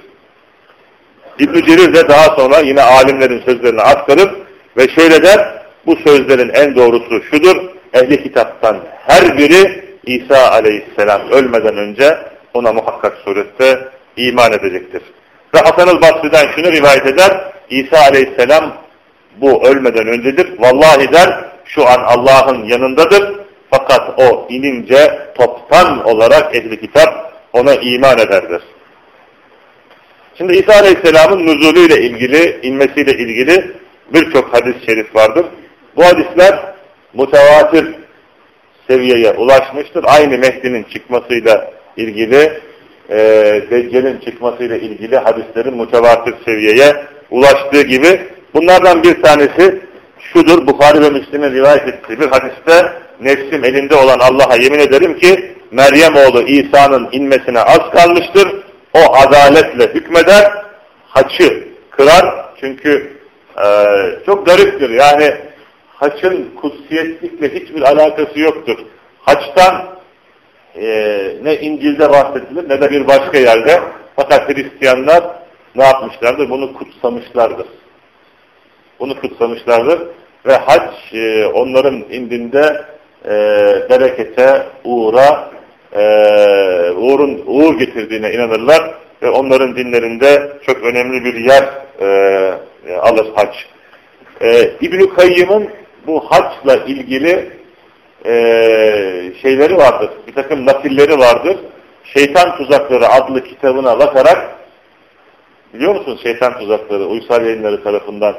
İbn 1.40 1.66
Cerir 1.66 1.94
de 1.94 2.08
daha 2.08 2.36
sonra 2.36 2.60
yine 2.60 2.82
alimlerin 2.82 3.42
sözlerini 3.46 3.82
aktarıp 3.82 4.48
ve 4.78 4.88
şöyle 4.88 5.24
der, 5.24 5.64
bu 5.86 5.96
sözlerin 5.96 6.50
en 6.50 6.76
doğrusu 6.76 7.24
şudur, 7.32 7.56
ehli 7.94 8.24
kitaptan 8.24 8.78
her 9.08 9.38
biri 9.38 9.84
İsa 10.06 10.52
aleyhisselam 10.52 11.22
ölmeden 11.32 11.78
önce 11.78 12.18
ona 12.54 12.74
muhakkak 12.74 13.18
surette 13.26 13.80
iman 14.18 14.54
edecektir. 14.54 15.02
Ve 15.56 15.60
Hasan-ı 15.60 16.02
Basri'den 16.02 16.48
şunu 16.56 16.72
rivayet 16.72 17.06
eder, 17.06 17.52
İsa 17.70 17.98
aleyhisselam 17.98 18.78
bu 19.38 19.68
ölmeden 19.68 20.08
öncedir. 20.08 20.60
Vallahi 20.60 21.14
der, 21.14 21.46
şu 21.66 21.88
an 21.88 22.04
Allah'ın 22.04 22.66
yanındadır. 22.66 23.40
Fakat 23.72 24.20
o 24.20 24.48
inince 24.50 25.32
toptan 25.38 26.06
olarak 26.06 26.56
ehli 26.56 26.80
kitap 26.80 27.34
ona 27.54 27.76
iman 27.76 28.20
ederdir. 28.20 28.62
Şimdi 30.38 30.54
İsa 30.54 30.74
Aleyhisselam'ın 30.74 31.48
nuzulüyle 31.48 32.02
ilgili, 32.02 32.60
inmesiyle 32.64 33.12
ilgili 33.12 33.72
birçok 34.14 34.54
hadis-i 34.54 34.86
şerif 34.86 35.16
vardır. 35.16 35.46
Bu 35.96 36.06
hadisler 36.06 36.74
mutavatir 37.14 37.96
seviyeye 38.88 39.32
ulaşmıştır. 39.32 40.06
Aynı 40.08 40.38
Mehdi'nin 40.38 40.84
çıkmasıyla 40.84 41.72
ilgili, 41.98 42.60
e, 43.10 43.18
Deccal'in 43.72 44.20
çıkmasıyla 44.20 44.78
ilgili 44.78 45.18
hadislerin 45.18 45.78
mutavatir 45.78 46.36
seviyeye 46.46 46.96
ulaştığı 47.32 47.82
gibi 47.82 48.20
bunlardan 48.54 49.04
bir 49.04 49.22
tanesi 49.22 49.82
şudur, 50.20 50.68
Bukhari 50.68 51.02
ve 51.02 51.10
Müslim'in 51.10 51.52
rivayet 51.52 51.88
ettiği 51.88 52.20
bir 52.20 52.28
hadiste 52.28 52.94
nefsim 53.22 53.66
elinde 53.66 53.96
olan 53.96 54.20
Allah'a 54.20 54.56
yemin 54.56 54.80
ederim 54.80 55.20
ki 55.20 55.56
Meryem 55.72 56.16
oğlu 56.16 56.42
İsa'nın 56.42 57.10
inmesine 57.12 57.60
az 57.60 57.92
kalmıştır. 57.92 58.56
O 58.94 59.00
adaletle 59.16 59.94
hükmeder, 59.94 60.52
haçı 61.08 61.68
kırar. 61.92 62.46
Çünkü 62.60 63.14
e, 63.66 63.86
çok 64.26 64.46
gariptir. 64.46 64.90
Yani 64.90 65.34
haçın 65.88 66.56
kutsiyetlikle 66.62 67.54
hiçbir 67.54 67.82
alakası 67.82 68.40
yoktur. 68.40 68.78
Haçtan 69.22 69.86
e, 70.76 70.86
ne 71.44 71.60
İncil'de 71.60 72.10
bahsedilir 72.10 72.70
ne 72.70 72.82
de 72.82 72.92
bir 72.92 73.08
başka 73.08 73.38
yerde. 73.38 73.82
Fakat 74.16 74.50
Hristiyanlar 74.50 75.24
ne 75.76 75.84
yapmışlardır? 75.84 76.50
Bunu 76.50 76.74
kutsamışlardır. 76.74 77.68
Bunu 79.00 79.22
kutsamışlardır. 79.22 80.02
Ve 80.46 80.54
haç 80.54 81.14
e, 81.14 81.46
onların 81.46 81.96
indinde 82.12 82.86
e, 83.26 83.30
berekete, 83.90 84.66
uğra, 84.84 85.52
e, 85.94 86.02
uğurun, 86.92 87.44
uğur 87.46 87.80
getirdiğine 87.80 88.34
inanırlar. 88.34 88.94
Ve 89.22 89.30
onların 89.30 89.76
dinlerinde 89.76 90.52
çok 90.66 90.84
önemli 90.84 91.26
bir 91.26 91.36
yer 91.36 91.64
e, 92.02 92.96
alır 92.96 93.28
haç. 93.36 93.56
E, 94.42 94.72
İbn-i 94.82 95.10
Kayyım'ın 95.10 95.70
bu 96.08 96.20
haçla 96.20 96.76
ilgili 96.76 97.50
e, 98.26 98.32
şeyleri 99.42 99.78
vardır. 99.78 100.10
Bir 100.28 100.34
takım 100.34 100.66
nakilleri 100.66 101.20
vardır. 101.20 101.58
Şeytan 102.04 102.58
Tuzakları 102.58 103.08
adlı 103.08 103.44
kitabına 103.44 104.00
bakarak 104.00 104.60
biliyor 105.74 105.96
musunuz 105.96 106.20
şeytan 106.24 106.60
tuzakları 106.60 107.06
Uysal 107.06 107.46
yayınları 107.46 107.84
tarafından 107.84 108.36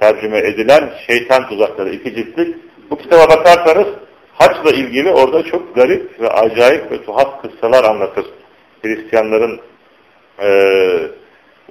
tercüme 0.00 0.38
edilen 0.38 0.90
şeytan 1.06 1.48
tuzakları 1.48 1.90
iki 1.90 2.14
ciltlik. 2.14 2.56
Bu 2.90 2.98
kitaba 2.98 3.28
bakarsanız 3.28 3.86
haçla 4.34 4.70
ilgili 4.70 5.10
orada 5.10 5.42
çok 5.42 5.74
garip 5.74 6.20
ve 6.20 6.28
acayip 6.28 6.92
ve 6.92 7.04
tuhaf 7.04 7.42
kıssalar 7.42 7.84
anlatır. 7.84 8.26
Hristiyanların 8.82 9.60
e, 10.42 10.48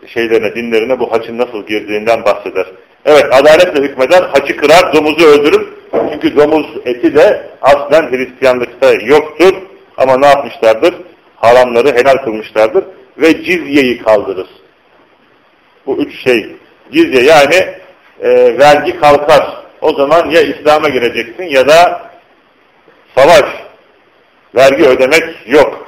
şeylerine, 0.08 0.56
dinlerine 0.56 1.00
bu 1.00 1.12
haçın 1.12 1.38
nasıl 1.38 1.66
girdiğinden 1.66 2.26
bahseder. 2.26 2.66
Evet, 3.06 3.26
adaletle 3.32 3.82
hükmeder, 3.84 4.22
haçı 4.22 4.58
kırar, 4.58 4.94
domuzu 4.94 5.26
öldürüp 5.26 5.80
Çünkü 6.12 6.36
domuz 6.36 6.66
eti 6.86 7.16
de 7.16 7.50
aslen 7.62 8.12
Hristiyanlıkta 8.12 8.94
yoktur. 8.94 9.54
Ama 9.98 10.18
ne 10.18 10.26
yapmışlardır? 10.26 10.94
Haramları 11.36 11.88
helal 11.88 12.18
kılmışlardır. 12.24 12.84
Ve 13.18 13.44
cizyeyi 13.44 13.98
kaldırır. 13.98 14.48
Bu 15.86 15.98
üç 15.98 16.24
şey. 16.24 16.56
Cizye 16.92 17.24
yani 17.24 17.79
e, 18.22 18.58
vergi 18.60 19.00
kalkar. 19.00 19.60
O 19.82 19.94
zaman 19.94 20.30
ya 20.30 20.42
İslam'a 20.42 20.90
gireceksin 20.90 21.44
ya 21.44 21.68
da 21.68 22.10
savaş. 23.16 23.46
Vergi 24.56 24.88
ödemek 24.88 25.24
yok. 25.46 25.88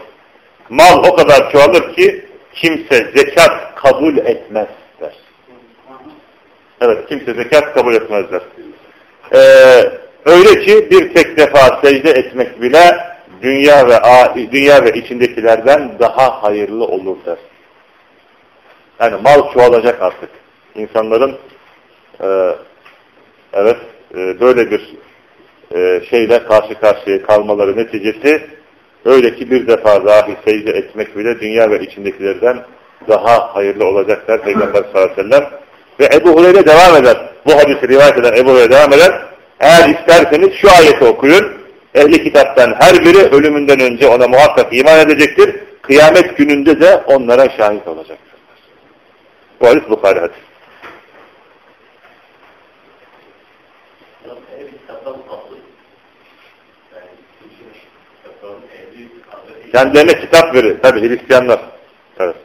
Mal 0.70 1.04
o 1.04 1.16
kadar 1.16 1.52
çoğalır 1.52 1.96
ki 1.96 2.26
kimse 2.54 3.12
zekat 3.16 3.76
kabul 3.76 4.18
etmez 4.18 4.68
der. 5.02 5.14
Evet 6.82 7.10
kimse 7.10 7.34
zekat 7.34 7.74
kabul 7.74 7.94
etmezler. 7.94 8.42
Ee, 9.34 9.38
öyle 10.26 10.62
ki 10.62 10.92
bir 10.92 11.14
tek 11.14 11.38
defa 11.38 11.80
secde 11.84 12.10
etmek 12.10 12.62
bile 12.62 12.98
dünya 13.42 13.88
ve 13.88 14.52
dünya 14.52 14.86
ve 14.86 14.92
içindekilerden 14.94 15.92
daha 16.00 16.44
hayırlı 16.44 16.86
olur 16.86 17.18
der. 17.26 17.38
Yani 19.00 19.22
mal 19.22 19.54
çoğalacak 19.54 20.02
artık. 20.02 20.30
İnsanların 20.76 21.38
e, 22.22 22.56
evet 23.54 23.78
e, 24.16 24.40
böyle 24.40 24.72
bir 24.72 24.96
e, 25.76 26.06
şeyle 26.10 26.44
karşı 26.44 26.80
karşıya 26.80 27.24
kalmaları 27.24 27.78
neticesi 27.78 28.42
öyle 29.06 29.36
ki 29.36 29.52
bir 29.52 29.68
defa 29.68 30.06
dahi 30.06 30.38
secde 30.46 30.72
etmek 30.72 31.18
bile 31.18 31.40
dünya 31.40 31.70
ve 31.70 31.80
içindekilerden 31.80 32.58
daha 33.10 33.56
hayırlı 33.56 33.86
olacaklar 33.86 34.42
Peygamber 34.42 34.84
sallallahu 34.84 35.12
aleyhi 35.12 35.18
ve 35.18 35.24
sellem. 35.24 35.50
Ve 36.00 36.10
Ebu 36.16 36.30
Hureyre 36.30 36.66
devam 36.66 36.96
eder. 36.96 37.18
Bu 37.46 37.52
hadisi 37.52 37.88
rivayet 37.88 38.18
eden 38.18 38.34
Ebu 38.34 38.52
Hureyre 38.52 38.72
devam 38.72 38.94
eder. 38.94 39.12
Eğer 39.60 39.90
isterseniz 39.90 40.54
şu 40.54 40.72
ayeti 40.72 41.06
okuyun. 41.06 41.62
Ehli 41.96 42.24
kitaptan 42.24 42.76
her 42.80 43.06
biri 43.06 43.18
ölümünden 43.18 43.80
önce 43.80 44.08
ona 44.08 44.28
muhakkak 44.28 44.74
iman 44.74 45.00
edecektir. 45.00 45.56
Kıyamet 45.82 46.38
gününde 46.38 46.82
de 46.82 46.96
onlara 46.96 47.50
şahit 47.58 47.88
olacaktır. 47.88 48.40
Bu 49.62 49.68
hadis 49.68 49.90
Bukhari 49.90 50.20
hadis. 50.20 50.51
Kendilerine 59.72 60.20
kitap 60.20 60.56
verir. 60.56 60.78
Tabi 60.82 61.10
Hristiyanlar. 61.10 61.60
Evet. 62.20 62.36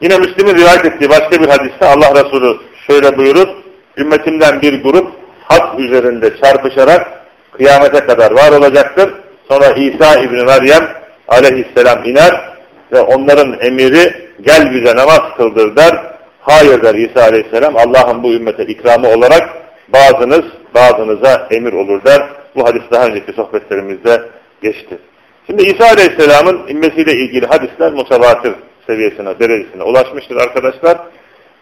Yine 0.00 0.18
Müslim'in 0.18 0.54
rivayet 0.54 0.84
ettiği 0.84 1.10
başka 1.10 1.30
bir 1.30 1.48
hadiste 1.48 1.86
Allah 1.86 2.24
Resulü 2.24 2.56
şöyle 2.86 3.16
buyurur. 3.16 3.48
Ümmetimden 3.96 4.62
bir 4.62 4.82
grup 4.82 5.12
hak 5.44 5.80
üzerinde 5.80 6.36
çarpışarak 6.42 7.20
kıyamete 7.52 8.06
kadar 8.06 8.30
var 8.30 8.52
olacaktır. 8.52 9.14
Sonra 9.48 9.66
İsa 9.66 10.20
İbni 10.20 10.44
Meryem 10.44 10.88
aleyhisselam 11.28 12.04
iner 12.04 12.50
ve 12.92 13.00
onların 13.00 13.60
emiri 13.60 14.30
gel 14.40 14.74
bize 14.74 14.96
namaz 14.96 15.20
kıldır 15.36 15.76
der. 15.76 16.14
Hayır 16.40 16.82
der 16.82 16.94
İsa 16.94 17.22
aleyhisselam 17.22 17.76
Allah'ın 17.76 18.22
bu 18.22 18.32
ümmete 18.32 18.64
ikramı 18.64 19.08
olarak 19.08 19.48
bazınız 19.88 20.44
bazınıza 20.74 21.48
emir 21.50 21.72
olur 21.72 22.04
der. 22.04 22.28
Bu 22.56 22.64
hadis 22.64 22.82
daha 22.90 23.06
önceki 23.06 23.32
sohbetlerimizde 23.32 24.22
geçti. 24.62 24.98
Şimdi 25.46 25.62
İsa 25.62 25.84
aleyhisselamın 25.84 26.68
inmesiyle 26.68 27.12
ilgili 27.12 27.46
hadisler 27.46 27.92
mutavatır 27.92 28.54
seviyesine, 28.86 29.38
derecesine 29.38 29.82
ulaşmıştır 29.82 30.36
arkadaşlar. 30.36 30.98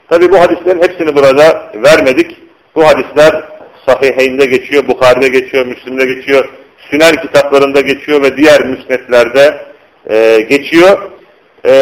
Tabi 0.08 0.32
bu 0.32 0.40
hadislerin 0.40 0.82
hepsini 0.82 1.16
burada 1.16 1.72
vermedik. 1.74 2.36
Bu 2.74 2.86
hadisler 2.86 3.44
Sahiheyn'de 3.86 4.46
geçiyor, 4.46 4.88
Bukhari'de 4.88 5.28
geçiyor, 5.28 5.66
Müslim'de 5.66 6.04
geçiyor, 6.04 6.48
Süner 6.90 7.22
kitaplarında 7.22 7.80
geçiyor 7.80 8.22
ve 8.22 8.36
diğer 8.36 8.64
müsnetlerde 8.64 9.66
e, 10.10 10.40
geçiyor. 10.40 10.98
E, 11.64 11.72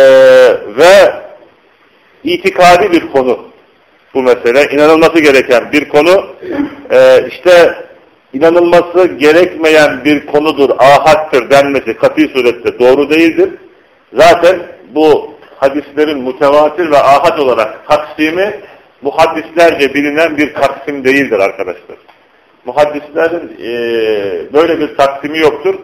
ve 0.78 1.12
itikadi 2.24 2.92
bir 2.92 3.12
konu 3.12 3.55
bu 4.16 4.22
mesele. 4.22 4.74
inanılması 4.74 5.20
gereken 5.20 5.72
bir 5.72 5.88
konu. 5.88 6.26
E, 6.90 7.26
işte 7.28 7.74
inanılması 8.32 9.06
gerekmeyen 9.06 10.04
bir 10.04 10.26
konudur, 10.26 10.70
ahattır 10.78 11.50
denmesi 11.50 11.96
kat'i 11.96 12.28
surette 12.28 12.78
doğru 12.78 13.10
değildir. 13.10 13.50
Zaten 14.12 14.58
bu 14.94 15.34
hadislerin 15.56 16.18
mutevatir 16.18 16.90
ve 16.90 16.98
ahad 16.98 17.38
olarak 17.38 17.88
taksimi 17.88 18.60
muhaddislerce 19.02 19.94
bilinen 19.94 20.36
bir 20.36 20.54
taksim 20.54 21.04
değildir 21.04 21.38
arkadaşlar. 21.38 21.96
Muhaddislerin 22.64 23.56
e, 23.62 23.72
böyle 24.52 24.80
bir 24.80 24.96
taksimi 24.96 25.38
yoktur. 25.38 25.74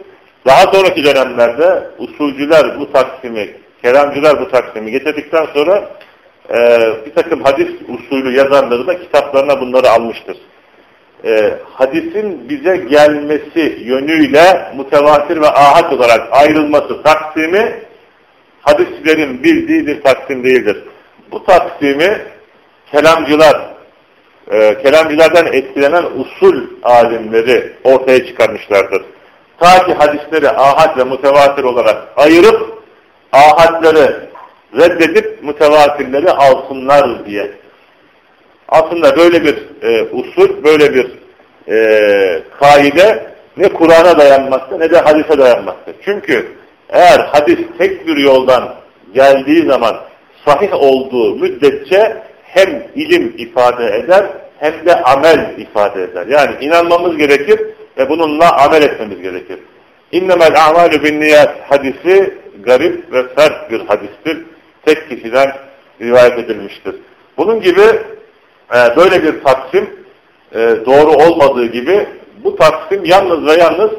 Daha 0.45 0.73
sonraki 0.73 1.03
dönemlerde 1.03 1.83
usulcüler 1.97 2.79
bu 2.79 2.91
taksimi, 2.91 3.49
kelamcılar 3.81 4.39
bu 4.41 4.49
taksimi 4.49 4.91
getirdikten 4.91 5.45
sonra 5.53 5.89
e, 6.49 6.55
bir 7.05 7.13
takım 7.15 7.43
hadis 7.43 7.69
usulü 7.87 8.37
yazarları 8.37 8.87
da 8.87 8.99
kitaplarına 8.99 9.61
bunları 9.61 9.89
almıştır. 9.89 10.37
E, 11.25 11.53
hadisin 11.73 12.49
bize 12.49 12.77
gelmesi 12.77 13.77
yönüyle 13.81 14.71
mutevatir 14.75 15.41
ve 15.41 15.47
ahad 15.47 15.91
olarak 15.91 16.27
ayrılması 16.31 17.03
taksimi 17.03 17.83
hadislerin 18.61 19.43
bildiği 19.43 19.87
bir 19.87 20.01
taksim 20.01 20.43
değildir. 20.43 20.83
Bu 21.31 21.43
taksimi 21.43 22.21
kelamcılar, 22.91 23.61
e, 24.51 24.77
kelamcılardan 24.83 25.45
etkilenen 25.53 26.03
usul 26.17 26.61
alimleri 26.83 27.73
ortaya 27.83 28.25
çıkarmışlardır. 28.25 29.01
Ta 29.59 29.85
ki 29.85 29.93
hadisleri 29.93 30.49
ahad 30.49 30.97
ve 30.97 31.03
mutevatir 31.03 31.63
olarak 31.63 32.07
ayırıp 32.15 32.83
ahadları 33.31 34.32
reddedip 34.77 35.43
mütevatirleri 35.43 36.31
alsınlar 36.31 37.25
diye. 37.25 37.51
Aslında 38.67 39.17
böyle 39.17 39.43
bir 39.43 39.55
e, 39.81 40.03
usul, 40.11 40.63
böyle 40.63 40.93
bir 40.93 41.11
e, 41.67 42.43
kaide 42.59 43.33
ne 43.57 43.69
Kur'an'a 43.69 44.17
dayanmakta 44.17 44.77
ne 44.77 44.91
de 44.91 44.97
hadise 44.97 45.37
dayanmakta. 45.37 45.91
Çünkü 46.05 46.47
eğer 46.89 47.19
hadis 47.19 47.59
tek 47.77 48.07
bir 48.07 48.17
yoldan 48.17 48.75
geldiği 49.13 49.65
zaman 49.65 49.95
sahih 50.45 50.73
olduğu 50.73 51.35
müddetçe 51.35 52.23
hem 52.43 52.83
ilim 52.95 53.33
ifade 53.37 53.97
eder 53.97 54.25
hem 54.59 54.85
de 54.85 55.01
amel 55.01 55.53
ifade 55.57 56.03
eder. 56.03 56.27
Yani 56.27 56.55
inanmamız 56.61 57.17
gerekir 57.17 57.59
ve 57.97 58.09
bununla 58.09 58.57
amel 58.57 58.81
etmemiz 58.81 59.21
gerekir. 59.21 59.59
İnnemel 60.11 60.65
a'malu 60.67 61.03
bin 61.03 61.21
niyat 61.21 61.55
hadisi 61.69 62.33
garip 62.63 63.13
ve 63.13 63.23
sert 63.37 63.71
bir 63.71 63.79
hadistir. 63.79 64.45
Tek 64.85 65.09
kişiden 65.09 65.57
rivayet 66.01 66.39
edilmiştir. 66.39 66.95
Bunun 67.37 67.61
gibi 67.61 67.81
e, 68.75 68.95
böyle 68.95 69.23
bir 69.23 69.43
taksim 69.43 69.89
e, 70.55 70.59
doğru 70.59 71.11
olmadığı 71.11 71.65
gibi 71.65 72.07
bu 72.43 72.55
taksim 72.55 73.05
yalnız 73.05 73.45
ve 73.45 73.61
yalnız 73.61 73.91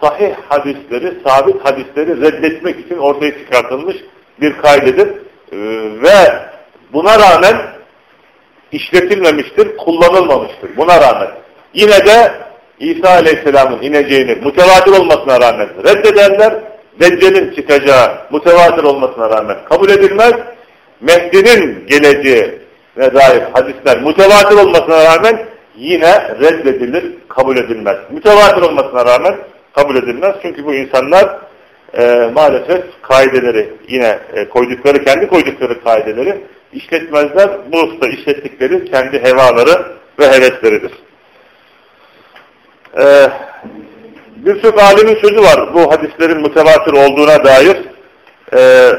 sahih 0.00 0.34
hadisleri, 0.48 1.14
sabit 1.26 1.64
hadisleri 1.64 2.20
reddetmek 2.20 2.80
için 2.86 2.98
ortaya 2.98 3.38
çıkartılmış 3.38 3.96
bir 4.40 4.56
kaydedir. 4.56 5.08
Ee, 5.52 5.56
ve 6.02 6.48
buna 6.92 7.18
rağmen 7.18 7.56
işletilmemiştir, 8.72 9.76
kullanılmamıştır. 9.76 10.76
Buna 10.76 11.00
rağmen. 11.00 11.28
Yine 11.74 12.06
de 12.06 12.32
İsa 12.80 13.08
Aleyhisselam'ın 13.08 13.82
ineceğini 13.82 14.34
mütevatir 14.34 14.92
olmasına 14.92 15.40
rağmen 15.40 15.68
reddedenler, 15.84 16.54
Deccal'in 17.00 17.54
çıkacağı 17.54 18.18
mütevatir 18.32 18.84
olmasına 18.84 19.30
rağmen 19.30 19.56
kabul 19.68 19.90
edilmez. 19.90 20.32
Mehdi'nin 21.00 21.86
geleceği 21.86 22.58
ne 22.96 23.14
dair 23.14 23.42
hadisler 23.52 24.02
mütevatir 24.02 24.56
olmasına 24.56 25.04
rağmen 25.04 25.46
yine 25.76 26.12
reddedilir, 26.40 27.14
kabul 27.28 27.56
edilmez. 27.56 27.96
Mütevatir 28.10 28.62
olmasına 28.62 29.06
rağmen 29.06 29.36
kabul 29.74 29.96
edilmez. 29.96 30.36
Çünkü 30.42 30.64
bu 30.64 30.74
insanlar 30.74 31.38
e, 31.98 32.30
maalesef 32.34 32.84
kaideleri 33.02 33.72
yine 33.88 34.18
e, 34.34 34.48
koydukları, 34.48 35.04
kendi 35.04 35.28
koydukları 35.28 35.84
kaideleri 35.84 36.40
işletmezler. 36.72 37.50
Bu 37.72 37.80
usta 37.80 38.08
işlettikleri 38.08 38.90
kendi 38.90 39.22
hevaları 39.22 39.86
ve 40.18 40.26
hevesleridir. 40.26 40.92
Ee, 43.00 43.30
Birçok 44.46 44.82
alimin 44.82 45.18
sözü 45.20 45.42
var 45.42 45.74
bu 45.74 45.92
hadislerin 45.92 46.40
mütevatir 46.42 46.92
olduğuna 46.92 47.44
dair. 47.44 47.76
Ee, 48.56 48.90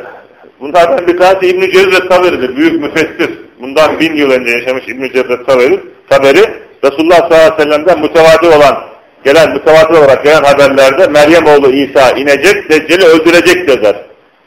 bunlardan 0.59 1.07
bir 1.07 1.17
tanesi 1.17 1.47
İbn-i 1.47 1.71
Cevdet 1.71 2.09
Taberi'dir. 2.09 2.55
Büyük 2.55 2.81
müfessir. 2.81 3.39
Bundan 3.59 3.99
bin 3.99 4.15
yıl 4.15 4.31
önce 4.31 4.51
yaşamış 4.51 4.83
İbn-i 4.87 5.13
Cevdet 5.13 5.47
Taberi, 5.47 5.79
Taberi 6.09 6.43
Resulullah 6.83 7.17
sallallahu 7.17 7.53
aleyhi 7.53 7.57
ve 7.57 7.63
sellem'den 7.63 7.99
mütevatir 7.99 8.47
olan 8.47 8.83
gelen 9.23 9.53
mütevatir 9.53 9.93
olarak 9.93 10.23
gelen 10.23 10.43
haberlerde 10.43 11.07
Meryem 11.07 11.45
oğlu 11.45 11.71
İsa 11.71 12.11
inecek, 12.11 12.69
Deccal'i 12.69 13.05
öldürecek 13.05 13.83
der. 13.83 13.95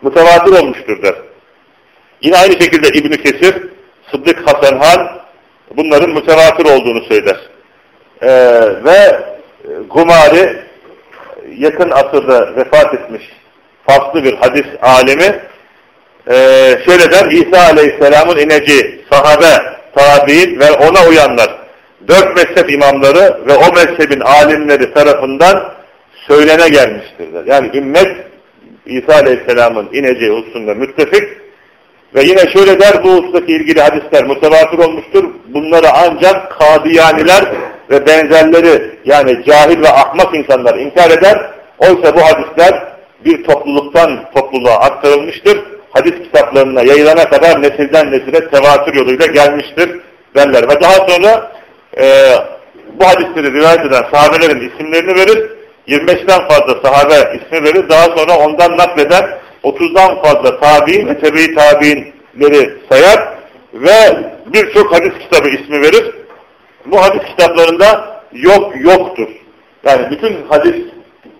Mütevatir 0.02 0.62
olmuştur 0.62 1.02
der. 1.02 1.14
Yine 2.22 2.36
aynı 2.36 2.52
şekilde 2.52 2.88
İbn-i 2.88 3.22
Kesir 3.22 3.54
Sıddık 4.10 4.48
Hasan 4.48 4.78
Han 4.78 5.08
bunların 5.76 6.10
mütevatir 6.10 6.64
olduğunu 6.64 7.04
söyler. 7.04 7.36
Ee, 8.22 8.28
ve 8.84 9.20
Gumari 9.90 10.62
yakın 11.58 11.90
asırda 11.90 12.56
vefat 12.56 12.94
etmiş 12.94 13.22
faslı 13.86 14.24
bir 14.24 14.34
hadis 14.34 14.66
alemi 14.82 15.40
e, 16.30 16.34
şöyle 16.84 17.10
der 17.12 17.30
İsa 17.30 17.66
Aleyhisselam'ın 17.72 18.36
ineceği 18.36 19.04
sahabe, 19.10 19.76
tabi'in 19.94 20.60
ve 20.60 20.70
ona 20.72 21.08
uyanlar 21.08 21.62
dört 22.08 22.36
mezhep 22.36 22.72
imamları 22.72 23.46
ve 23.48 23.54
o 23.54 23.74
mezhebin 23.74 24.20
alimleri 24.20 24.94
tarafından 24.94 25.72
söylene 26.28 26.68
gelmiştir. 26.68 27.46
Yani 27.46 27.70
ümmet 27.74 28.16
İsa 28.86 29.14
Aleyhisselam'ın 29.14 29.88
ineceği 29.92 30.30
hususunda 30.30 30.74
müttefik 30.74 31.24
ve 32.14 32.22
yine 32.22 32.52
şöyle 32.52 32.80
der 32.80 33.04
bu 33.04 33.16
husustaki 33.16 33.52
ilgili 33.52 33.80
hadisler 33.80 34.24
mutevatir 34.24 34.78
olmuştur. 34.78 35.24
Bunları 35.48 35.86
ancak 35.92 36.58
kadiyaniler 36.58 37.44
ve 37.90 38.06
benzerleri 38.06 38.91
yani 39.04 39.44
cahil 39.44 39.82
ve 39.82 39.88
ahmak 39.88 40.34
insanlar 40.34 40.74
inkar 40.78 41.10
eder. 41.10 41.50
Oysa 41.78 42.16
bu 42.16 42.20
hadisler 42.20 42.92
bir 43.24 43.44
topluluktan 43.44 44.30
topluluğa 44.34 44.74
aktarılmıştır. 44.74 45.58
Hadis 45.90 46.12
kitaplarına 46.12 46.82
yayılana 46.82 47.30
kadar 47.30 47.62
nesilden 47.62 48.10
nesile 48.10 48.50
tevatür 48.50 48.94
yoluyla 48.94 49.26
gelmiştir 49.26 50.00
derler. 50.34 50.62
Ve 50.68 50.80
daha 50.80 51.08
sonra 51.08 51.52
e, 52.00 52.34
bu 53.00 53.04
hadisleri 53.04 53.52
rivayet 53.52 53.80
eden 53.80 54.04
sahabelerin 54.12 54.70
isimlerini 54.70 55.14
verir. 55.14 55.50
25'ten 55.88 56.48
fazla 56.48 56.82
sahabe 56.82 57.14
ismi 57.14 57.64
verir. 57.64 57.88
Daha 57.88 58.04
sonra 58.04 58.38
ondan 58.38 58.76
nakleden 58.76 59.38
30'dan 59.64 60.22
fazla 60.22 60.60
tabi'in 60.60 61.08
ve 61.08 61.18
tebe-i 61.18 61.54
tabi'inleri 61.54 62.72
sayar 62.90 63.28
ve 63.74 64.16
birçok 64.46 64.94
hadis 64.94 65.12
kitabı 65.18 65.48
ismi 65.48 65.80
verir. 65.80 66.14
Bu 66.86 67.02
hadis 67.02 67.22
kitaplarında 67.22 68.11
yok 68.32 68.72
yoktur. 68.80 69.28
Yani 69.84 70.10
bütün 70.10 70.46
hadis 70.48 70.74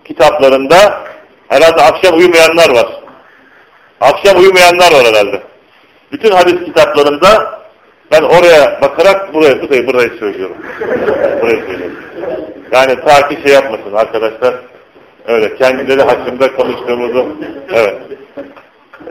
kitaplarında 0.05 1.03
herhalde 1.47 1.81
akşam 1.81 2.17
uyumayanlar 2.17 2.69
var. 2.69 2.87
Akşam 4.01 4.39
uyumayanlar 4.39 4.91
var 4.91 5.05
herhalde. 5.05 5.43
Bütün 6.11 6.31
hadis 6.31 6.65
kitaplarında 6.65 7.61
ben 8.11 8.21
oraya 8.21 8.81
bakarak 8.81 9.33
buraya, 9.33 9.61
burayı, 9.61 9.87
burayı 9.87 10.09
söylüyorum. 10.19 10.57
burayı 11.41 11.63
söylüyorum. 11.65 11.97
Yani 12.71 12.95
ta 13.05 13.27
ki 13.27 13.37
şey 13.43 13.53
yapmasın 13.53 13.93
arkadaşlar. 13.93 14.55
Öyle 15.27 15.55
kendileri 15.55 16.01
hakkında 16.01 16.55
konuştuğumuzu. 16.55 17.27
Evet. 17.73 17.95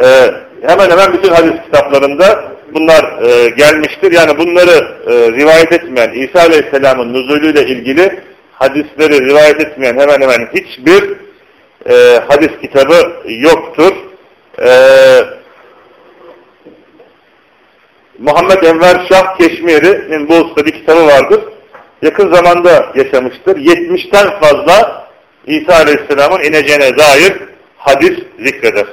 Ee, 0.02 0.34
hemen 0.66 0.90
hemen 0.90 1.12
bütün 1.12 1.32
hadis 1.32 1.62
kitaplarında 1.64 2.51
bunlar 2.74 3.22
e, 3.22 3.48
gelmiştir. 3.48 4.12
Yani 4.12 4.38
bunları 4.38 4.96
e, 5.06 5.32
rivayet 5.32 5.72
etmeyen 5.72 6.12
İsa 6.12 6.40
Aleyhisselam'ın 6.40 7.12
nuzulüyle 7.12 7.66
ilgili 7.66 8.20
hadisleri 8.52 9.28
rivayet 9.28 9.60
etmeyen 9.60 9.98
hemen 9.98 10.20
hemen 10.20 10.48
hiçbir 10.54 11.16
e, 11.90 12.20
hadis 12.28 12.50
kitabı 12.60 13.12
yoktur. 13.26 13.92
Eee 14.58 15.24
Muhammed 18.18 18.62
Enver 18.62 19.06
Şah 19.08 19.38
Keşmiri'nin 19.38 20.28
bu 20.28 20.34
usta 20.34 20.66
bir 20.66 20.72
kitabı 20.72 21.06
vardır. 21.06 21.40
Yakın 22.02 22.34
zamanda 22.34 22.92
yaşamıştır. 22.94 23.56
70'ten 23.56 24.40
fazla 24.40 25.08
İsa 25.46 25.74
Aleyhisselam'ın 25.74 26.42
ineceğine 26.42 26.98
dair 26.98 27.32
hadis 27.76 28.18
zikreder. 28.38 28.86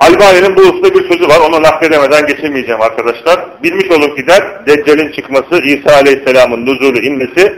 Albani'nin 0.00 0.56
bu 0.56 0.60
usta 0.60 0.94
bir 0.94 1.08
sözü 1.08 1.28
var. 1.28 1.40
Onu 1.48 1.62
nakledemeden 1.62 2.26
geçemeyeceğim 2.26 2.82
arkadaşlar. 2.82 3.62
Bilmiş 3.62 3.90
olun 3.90 4.16
ki 4.16 4.26
der, 4.26 4.66
Deccal'in 4.66 5.12
çıkması, 5.12 5.62
İsa 5.62 5.96
Aleyhisselam'ın 5.96 6.66
nuzulü 6.66 7.06
inmesi, 7.06 7.56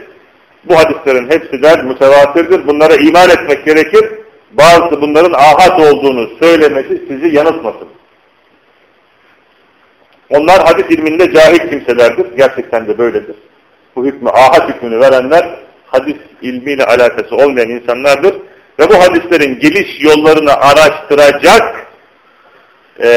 bu 0.64 0.78
hadislerin 0.78 1.30
hepsi 1.30 1.62
der 1.62 1.84
mütevatirdir. 1.84 2.66
Bunlara 2.66 2.94
iman 2.94 3.30
etmek 3.30 3.64
gerekir. 3.64 4.04
Bazı 4.52 5.00
bunların 5.00 5.32
ahad 5.32 5.80
olduğunu 5.80 6.30
söylemesi 6.40 7.02
sizi 7.08 7.36
yanıltmasın. 7.36 7.88
Onlar 10.30 10.64
hadis 10.64 10.86
ilminde 10.90 11.32
cahil 11.32 11.70
kimselerdir. 11.70 12.36
Gerçekten 12.36 12.88
de 12.88 12.98
böyledir. 12.98 13.36
Bu 13.96 14.06
hükmü, 14.06 14.30
ahad 14.30 14.68
hükmünü 14.68 15.00
verenler 15.00 15.58
hadis 15.86 16.16
ilmiyle 16.42 16.84
alakası 16.84 17.36
olmayan 17.36 17.68
insanlardır. 17.68 18.34
Ve 18.78 18.88
bu 18.88 18.94
hadislerin 18.94 19.60
geliş 19.60 20.00
yollarını 20.00 20.52
araştıracak 20.52 21.87
e, 23.02 23.10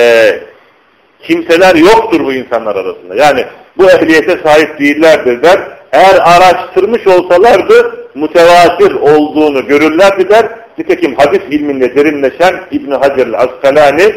kimseler 1.24 1.76
yoktur 1.76 2.26
bu 2.26 2.34
insanlar 2.34 2.76
arasında. 2.76 3.16
Yani 3.16 3.46
bu 3.78 3.90
ehliyete 3.90 4.38
sahip 4.44 4.80
değillerdir 4.80 5.44
der. 5.44 5.60
Eğer 5.92 6.16
araştırmış 6.16 7.08
olsalardı 7.08 8.08
mütevatir 8.16 8.92
olduğunu 8.92 9.68
görürlerdi 9.68 10.30
der. 10.30 10.46
Nitekim 10.78 11.16
hadis 11.16 11.42
ilminde 11.50 11.96
derinleşen 11.96 12.56
İbn 12.72 12.92
Hacer 12.92 13.28
el-Askalani 13.28 14.14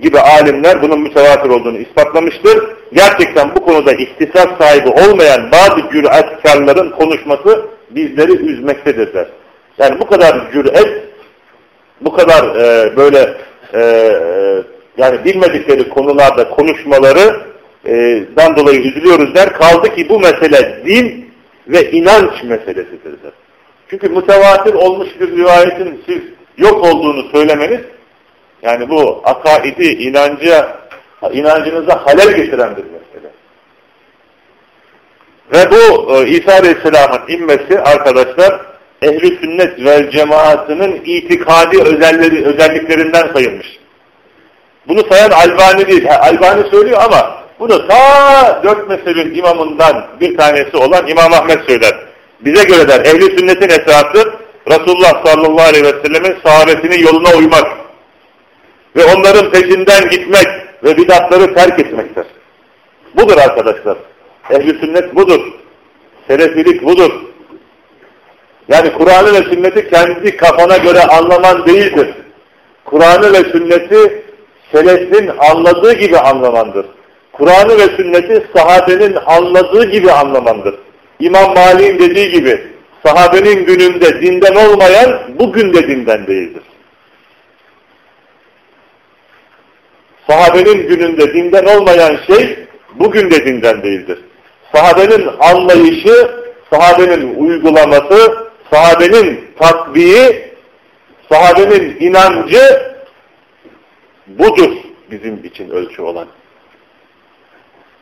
gibi 0.00 0.18
alimler 0.18 0.82
bunun 0.82 1.00
mütevatir 1.00 1.50
olduğunu 1.50 1.78
ispatlamıştır. 1.78 2.64
Gerçekten 2.92 3.54
bu 3.54 3.64
konuda 3.64 3.92
ihtisas 3.92 4.48
sahibi 4.60 4.88
olmayan 4.88 5.52
bazı 5.52 5.90
cüretkarların 5.92 6.90
konuşması 6.90 7.66
bizleri 7.90 8.32
üzmektedir 8.32 9.14
der. 9.14 9.26
Yani 9.78 10.00
bu 10.00 10.06
kadar 10.06 10.52
cüret, 10.52 11.04
bu 12.00 12.12
kadar 12.12 12.56
e, 12.56 12.96
böyle 12.96 13.34
e, 13.74 13.82
yani 14.96 15.24
bilmedikleri 15.24 15.88
konularda 15.88 16.50
konuşmaları 16.50 17.40
e, 17.86 17.92
dolayı 18.56 18.80
üzülüyoruz 18.80 19.34
der. 19.34 19.52
Kaldı 19.52 19.94
ki 19.94 20.08
bu 20.08 20.20
mesele 20.20 20.82
din 20.86 21.30
ve 21.68 21.90
inanç 21.90 22.42
meselesidir 22.42 23.22
der. 23.22 23.32
Çünkü 23.90 24.08
mütevatir 24.08 24.74
olmuş 24.74 25.08
bir 25.20 25.36
rivayetin 25.36 26.02
siz 26.06 26.22
yok 26.58 26.84
olduğunu 26.84 27.30
söylemeniz 27.32 27.80
yani 28.62 28.88
bu 28.88 29.22
akaidi, 29.24 29.84
inancı, 29.84 30.66
inancınıza 31.32 32.06
halel 32.06 32.36
getiren 32.36 32.76
bir 32.76 32.84
mesele. 32.84 33.30
Ve 35.52 35.70
bu 35.70 36.14
e, 36.16 36.28
İsa 36.28 36.52
Aleyhisselam'ın 36.52 37.28
inmesi 37.28 37.80
arkadaşlar 37.80 38.60
ehli 39.02 39.36
sünnet 39.36 39.84
ve 39.84 40.10
cemaatinin 40.10 41.02
itikadi 41.04 41.82
özelleri, 41.82 42.44
özelliklerinden 42.44 43.32
sayılmış. 43.32 43.83
Bunu 44.88 45.00
sayan 45.10 45.30
Albani 45.30 45.88
değil. 45.88 46.06
Albani 46.20 46.70
söylüyor 46.70 47.02
ama 47.04 47.44
bunu 47.58 47.88
ta 47.88 48.60
dört 48.64 48.88
mezhebin 48.88 49.34
imamından 49.34 50.06
bir 50.20 50.36
tanesi 50.36 50.76
olan 50.76 51.06
İmam 51.06 51.32
Ahmet 51.32 51.64
söyler. 51.66 51.92
Bize 52.40 52.64
göre 52.64 52.88
der 52.88 53.00
ehli 53.00 53.38
sünnetin 53.38 53.68
esası 53.68 54.34
Resulullah 54.70 55.24
sallallahu 55.26 55.68
aleyhi 55.68 55.84
ve 55.84 55.92
sellemin 56.02 56.36
sahabesinin 56.44 57.06
yoluna 57.06 57.36
uymak 57.38 57.66
ve 58.96 59.04
onların 59.04 59.50
peşinden 59.50 60.10
gitmek 60.10 60.46
ve 60.84 60.96
bidatları 60.96 61.54
terk 61.54 61.80
etmektir. 61.80 62.26
Budur 63.16 63.36
arkadaşlar. 63.38 63.96
Ehli 64.50 64.80
sünnet 64.80 65.14
budur. 65.14 65.40
Selefilik 66.28 66.84
budur. 66.84 67.10
Yani 68.68 68.92
Kur'an'ı 68.92 69.32
ve 69.32 69.54
sünneti 69.54 69.90
kendi 69.90 70.36
kafana 70.36 70.76
göre 70.76 71.00
anlaman 71.00 71.66
değildir. 71.66 72.14
Kur'an'ı 72.84 73.32
ve 73.32 73.50
sünneti 73.52 74.23
selefin 74.74 75.30
anladığı 75.38 75.92
gibi 75.92 76.18
anlamandır. 76.18 76.86
Kur'an'ı 77.32 77.78
ve 77.78 77.96
sünneti 77.96 78.46
sahabenin 78.56 79.16
anladığı 79.26 79.90
gibi 79.90 80.12
anlamandır. 80.12 80.74
İmam 81.20 81.54
Malik'in 81.54 81.98
dediği 81.98 82.30
gibi 82.30 82.62
sahabenin 83.06 83.66
gününde 83.66 84.20
dinden 84.20 84.54
olmayan 84.54 85.20
bugün 85.38 85.74
de 85.74 85.88
dinden 85.88 86.26
değildir. 86.26 86.62
Sahabenin 90.30 90.88
gününde 90.88 91.34
dinden 91.34 91.64
olmayan 91.64 92.16
şey 92.26 92.58
bugün 92.94 93.30
de 93.30 93.46
dinden 93.46 93.82
değildir. 93.82 94.18
Sahabenin 94.74 95.28
anlayışı, 95.40 96.30
sahabenin 96.70 97.34
uygulaması, 97.34 98.36
sahabenin 98.70 99.40
tatbiği, 99.60 100.52
sahabenin 101.30 101.96
inancı 102.00 102.93
budur 104.26 104.76
bizim 105.10 105.44
için 105.44 105.70
ölçü 105.70 106.02
olan. 106.02 106.28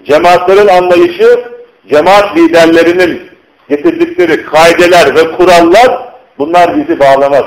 Cemaatlerin 0.04 0.68
anlayışı, 0.68 1.44
cemaat 1.88 2.36
liderlerinin 2.36 3.30
getirdikleri 3.68 4.44
kaideler 4.44 5.14
ve 5.14 5.36
kurallar 5.36 6.12
bunlar 6.38 6.76
bizi 6.76 7.00
bağlamaz. 7.00 7.44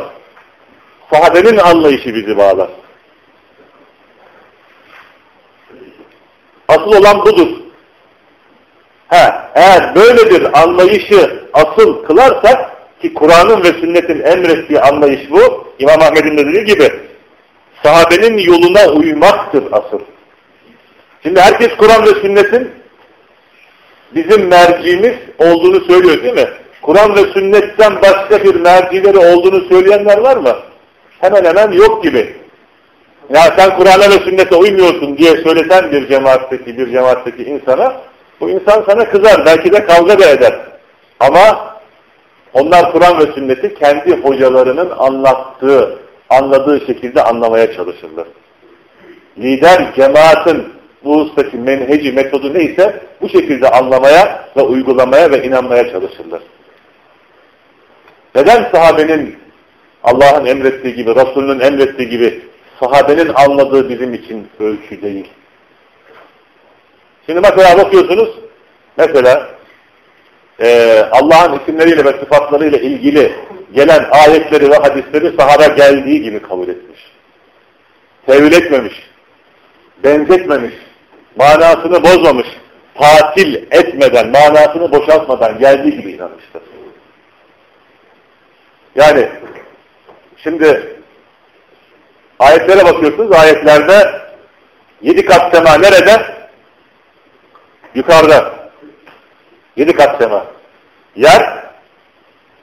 Sahabenin 1.11 1.57
anlayışı 1.57 2.15
bizi 2.15 2.38
bağlar. 2.38 2.69
Asıl 6.67 6.93
olan 6.93 7.25
budur. 7.25 7.47
Ha, 9.07 9.51
eğer 9.55 9.95
böyle 9.95 10.29
bir 10.29 10.61
anlayışı 10.61 11.43
asıl 11.53 12.05
kılarsak 12.05 12.71
ki 13.01 13.13
Kur'an'ın 13.13 13.63
ve 13.63 13.67
sünnetin 13.67 14.23
emrettiği 14.23 14.79
anlayış 14.79 15.31
bu. 15.31 15.67
İmam 15.79 16.01
Ahmet'in 16.01 16.38
de 16.38 16.47
dediği 16.47 16.65
gibi 16.65 16.91
sahabenin 17.85 18.37
yoluna 18.37 18.91
uymaktır 18.91 19.63
asıl. 19.71 19.99
Şimdi 21.23 21.41
herkes 21.41 21.69
Kur'an 21.77 22.05
ve 22.05 22.21
sünnetin 22.21 22.71
bizim 24.15 24.47
mercimiz 24.47 25.15
olduğunu 25.39 25.85
söylüyor 25.85 26.23
değil 26.23 26.33
mi? 26.33 26.49
Kur'an 26.81 27.15
ve 27.15 27.21
sünnetten 27.33 28.01
başka 28.01 28.43
bir 28.43 28.55
mercileri 28.55 29.17
olduğunu 29.17 29.67
söyleyenler 29.69 30.17
var 30.17 30.37
mı? 30.37 30.55
Hemen 31.19 31.45
hemen 31.45 31.71
yok 31.71 32.03
gibi. 32.03 32.35
Ya 33.33 33.41
sen 33.57 33.77
Kur'an'a 33.77 34.09
ve 34.09 34.25
sünnete 34.25 34.55
uymuyorsun 34.55 35.17
diye 35.17 35.31
söylesen 35.31 35.91
bir 35.91 36.07
cemaatteki 36.07 36.77
bir 36.77 36.91
cemaatteki 36.91 37.43
insana 37.43 38.01
bu 38.41 38.49
insan 38.49 38.83
sana 38.89 39.09
kızar. 39.09 39.45
Belki 39.45 39.71
de 39.71 39.85
kavga 39.85 40.19
da 40.19 40.29
eder. 40.29 40.59
Ama 41.19 41.75
onlar 42.53 42.91
Kur'an 42.91 43.19
ve 43.19 43.31
sünneti 43.33 43.75
kendi 43.75 44.21
hocalarının 44.21 44.89
anlattığı, 44.89 46.04
anladığı 46.29 46.85
şekilde 46.85 47.23
anlamaya 47.23 47.73
çalışırlar. 47.73 48.27
Lider 49.38 49.93
cemaatin 49.95 50.67
bu 51.03 51.17
ustaki 51.17 51.57
menheci, 51.57 52.11
metodu 52.11 52.53
neyse 52.53 53.03
bu 53.21 53.29
şekilde 53.29 53.69
anlamaya 53.69 54.49
ve 54.57 54.61
uygulamaya 54.61 55.31
ve 55.31 55.43
inanmaya 55.43 55.91
çalışırlar. 55.91 56.41
Neden 58.35 58.71
sahabenin 58.71 59.35
Allah'ın 60.03 60.45
emrettiği 60.45 60.95
gibi, 60.95 61.15
Resulünün 61.15 61.59
emrettiği 61.59 62.09
gibi 62.09 62.41
sahabenin 62.79 63.31
anladığı 63.35 63.89
bizim 63.89 64.13
için 64.13 64.47
ölçü 64.59 65.01
değil? 65.01 65.27
Şimdi 67.25 67.39
mesela 67.39 67.77
bakıyorsunuz, 67.77 68.29
mesela 68.97 69.54
e, 70.59 70.99
Allah'ın 71.11 71.59
isimleriyle 71.59 72.05
ve 72.05 72.11
sıfatlarıyla 72.19 72.77
ilgili 72.77 73.35
gelen 73.73 74.05
ayetleri 74.11 74.69
ve 74.69 74.75
hadisleri 74.75 75.37
sahabe 75.37 75.75
geldiği 75.75 76.21
gibi 76.21 76.41
kabul 76.41 76.67
etmiş. 76.67 76.99
Tevil 78.25 78.53
etmemiş, 78.53 78.93
benzetmemiş, 80.03 80.73
manasını 81.35 82.03
bozmamış, 82.03 82.47
tatil 82.95 83.55
etmeden, 83.55 84.29
manasını 84.29 84.91
boşaltmadan 84.91 85.59
geldiği 85.59 86.01
gibi 86.01 86.11
inanmıştır. 86.11 86.61
Yani 88.95 89.29
şimdi 90.37 90.97
ayetlere 92.39 92.85
bakıyorsunuz, 92.85 93.31
ayetlerde 93.31 94.21
yedi 95.01 95.25
kat 95.25 95.55
sema 95.55 95.77
nerede? 95.77 96.25
Yukarıda. 97.95 98.64
Yedi 99.75 99.93
kat 99.93 100.21
sema. 100.21 100.45
Yer, 101.15 101.65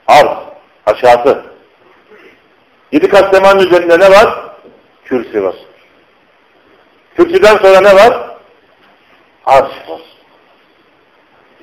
arz, 0.07 0.38
aşağısı. 0.87 1.42
Yedi 2.92 3.09
kat 3.09 3.35
semanın 3.35 3.66
üzerinde 3.66 3.98
ne 3.98 4.11
var? 4.11 4.55
Kürsi 5.05 5.44
var. 5.44 5.55
Kürsüden 7.16 7.57
sonra 7.57 7.81
ne 7.81 7.94
var? 7.94 8.31
Arş 9.46 9.88
var. 9.88 10.01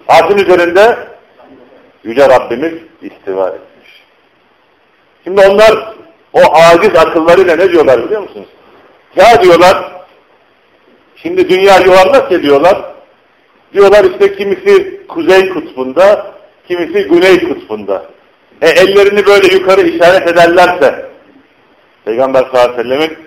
Arşın 0.07 0.37
üzerinde 0.37 1.07
Yüce 2.03 2.29
Rabbimiz 2.29 2.73
istiva 3.01 3.47
etmiş. 3.47 4.03
Şimdi 5.23 5.41
onlar 5.47 5.93
o 6.33 6.39
aciz 6.53 6.95
akıllarıyla 6.95 7.55
ne 7.55 7.71
diyorlar 7.71 8.03
biliyor 8.03 8.21
musunuz? 8.21 8.47
Ya 9.15 9.43
diyorlar, 9.43 9.91
şimdi 11.15 11.49
dünya 11.49 11.77
yuvarlak 11.77 12.31
ya 12.31 12.41
diyorlar, 12.41 12.88
diyorlar 13.73 14.03
işte 14.03 14.35
kimisi 14.35 15.01
kuzey 15.07 15.49
kutbunda, 15.49 16.35
kimisi 16.67 17.03
güney 17.03 17.39
kutbunda. 17.39 18.05
E 18.61 18.69
ellerini 18.69 19.25
böyle 19.25 19.53
yukarı 19.53 19.81
işaret 19.81 20.27
ederlerse, 20.27 21.09
Peygamber 22.05 22.39
sallallahu 22.39 22.71
aleyhi 22.71 22.77
ve 22.77 22.83
sellemin 22.83 23.17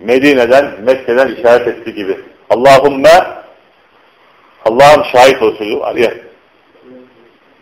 Medine'den, 0.00 0.74
Mekke'den 0.84 1.34
işaret 1.34 1.68
ettiği 1.68 1.94
gibi. 1.94 2.16
Allahümme 2.50 3.40
Allah'ın 4.64 5.02
şahit 5.12 5.42
olsun 5.42 5.80
var 5.80 5.94
ya. 5.94 6.10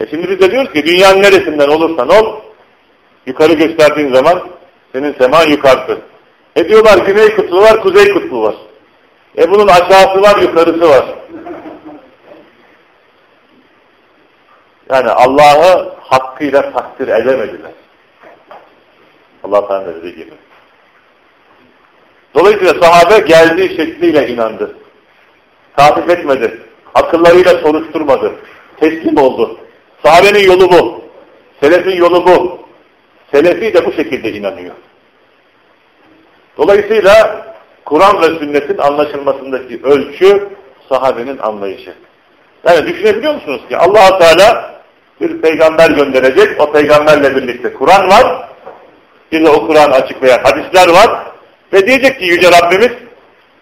E 0.01 0.07
şimdi 0.11 0.31
biz 0.31 0.41
de 0.41 0.51
diyoruz 0.51 0.73
ki 0.73 0.87
dünyanın 0.87 1.23
neresinden 1.23 1.69
olursan 1.69 2.09
ol, 2.09 2.41
yukarı 3.27 3.53
gösterdiğin 3.53 4.15
zaman 4.15 4.49
senin 4.93 5.15
seman 5.19 5.49
yukarısı. 5.49 5.99
E 6.57 6.69
diyorlar 6.69 7.07
güney 7.07 7.37
kutbu 7.37 7.61
var, 7.61 7.83
kuzey 7.83 8.13
kutbu 8.13 8.43
var. 8.43 8.55
E 9.39 9.51
bunun 9.51 9.69
aşağısı 9.69 10.23
var, 10.23 10.43
yukarısı 10.43 10.89
var. 10.89 11.05
Yani 14.91 15.11
Allah'ı 15.11 15.95
hakkıyla 16.01 16.73
takdir 16.73 17.09
edemediler. 17.09 17.71
Allah 19.45 19.69
Teala 19.69 19.95
dediği 19.95 20.15
gibi. 20.15 20.31
Dolayısıyla 22.35 22.75
sahabe 22.83 23.19
geldiği 23.19 23.77
şekliyle 23.77 24.29
inandı. 24.29 24.77
Takip 25.77 26.11
etmedi. 26.11 26.61
Akıllarıyla 26.95 27.59
soruşturmadı. 27.59 28.33
Teslim 28.81 29.19
oldu. 29.19 29.59
Sahabenin 30.05 30.47
yolu 30.47 30.73
bu. 30.73 31.05
Selefin 31.61 31.97
yolu 31.97 32.27
bu. 32.27 32.59
Selefi 33.33 33.75
de 33.75 33.87
bu 33.87 33.93
şekilde 33.93 34.33
inanıyor. 34.33 34.75
Dolayısıyla 36.57 37.47
Kur'an 37.85 38.23
ve 38.23 38.39
sünnetin 38.39 38.79
anlaşılmasındaki 38.79 39.81
ölçü 39.83 40.49
sahabenin 40.89 41.39
anlayışı. 41.39 41.95
Yani 42.67 42.87
düşünebiliyor 42.87 43.35
musunuz 43.35 43.61
ki 43.69 43.77
allah 43.77 44.19
Teala 44.19 44.78
bir 45.21 45.41
peygamber 45.41 45.91
gönderecek, 45.91 46.61
o 46.61 46.73
peygamberle 46.73 47.37
birlikte 47.37 47.73
Kur'an 47.73 48.09
var, 48.09 48.49
bir 49.33 49.45
de 49.45 49.51
o 49.51 49.67
Kur'an 49.67 49.91
açıklayan 49.91 50.39
hadisler 50.43 50.89
var 50.89 51.11
ve 51.73 51.87
diyecek 51.87 52.19
ki 52.19 52.25
Yüce 52.25 52.49
Rabbimiz, 52.53 52.91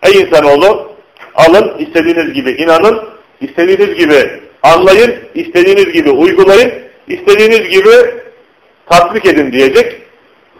ey 0.03 0.21
insanoğlu 0.21 0.92
alın, 1.35 1.79
istediğiniz 1.79 2.33
gibi 2.33 2.51
inanın, 2.51 3.05
istediğiniz 3.40 3.95
gibi 3.95 4.40
anlayın, 4.62 5.14
istediğiniz 5.35 5.92
gibi 5.92 6.11
uygulayın, 6.11 6.73
istediğiniz 7.09 7.69
gibi 7.69 7.90
tatbik 8.87 9.27
edin 9.27 9.53
diyecek. 9.53 10.03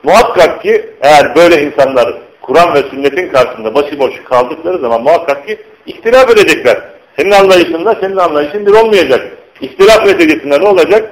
Muhakkak 0.03 0.63
ki 0.63 0.91
eğer 1.01 1.37
böyle 1.37 1.63
insanlar 1.63 2.15
Kur'an 2.43 2.75
ve 2.75 2.83
sünnetin 2.91 3.29
karşısında 3.29 3.75
başıboş 3.75 4.15
kaldıkları 4.25 4.79
zaman 4.79 5.03
muhakkak 5.03 5.47
ki 5.47 5.59
ihtilaf 5.87 6.31
edecekler. 6.31 6.79
Senin 7.17 7.31
anlayışınla 7.31 7.95
senin 8.01 8.17
anlayışın 8.17 8.67
bir 8.67 8.73
olmayacak. 8.73 9.27
İhtilaf 9.61 10.07
neticesinde 10.07 10.61
ne 10.61 10.69
olacak? 10.69 11.11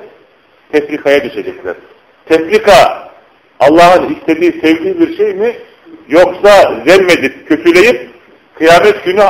Tefrikaya 0.73 1.25
düşecekler. 1.25 1.75
Tefrika 2.27 3.09
Allah'ın 3.61 4.15
istediği, 4.15 4.53
sevdiği 4.61 5.01
bir 5.01 5.17
şey 5.17 5.35
mi? 5.35 5.57
Yoksa 6.09 6.83
zemmedip, 6.87 7.49
kötüleyip 7.49 8.11
kıyamet 8.55 9.05
günü 9.05 9.25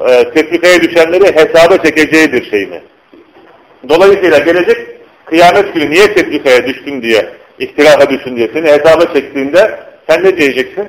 e, 0.00 0.30
tefrikaya 0.30 0.80
düşenleri 0.80 1.36
hesaba 1.36 1.78
çekeceği 1.78 2.32
bir 2.32 2.50
şey 2.50 2.66
mi? 2.66 2.82
Dolayısıyla 3.88 4.38
gelecek 4.38 4.76
kıyamet 5.24 5.74
günü 5.74 5.90
niye 5.90 6.14
tefrikaya 6.14 6.66
düştün 6.66 7.02
diye, 7.02 7.30
ihtilafa 7.58 8.10
düştün 8.10 8.36
diye 8.36 8.50
seni 8.52 8.66
hesaba 8.66 9.12
çektiğinde 9.14 9.80
sen 10.08 10.24
ne 10.24 10.36
diyeceksin? 10.36 10.88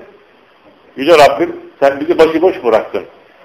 Yüce 0.97 1.11
Rabbim 1.17 1.55
sen 1.79 1.99
bizi 1.99 2.17
başıboş 2.17 2.63
bıraktın. 2.63 3.03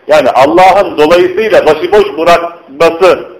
Yani 0.08 0.30
Allah'ın 0.30 0.98
dolayısıyla 0.98 1.66
başıboş 1.66 2.18
bırakması 2.18 3.39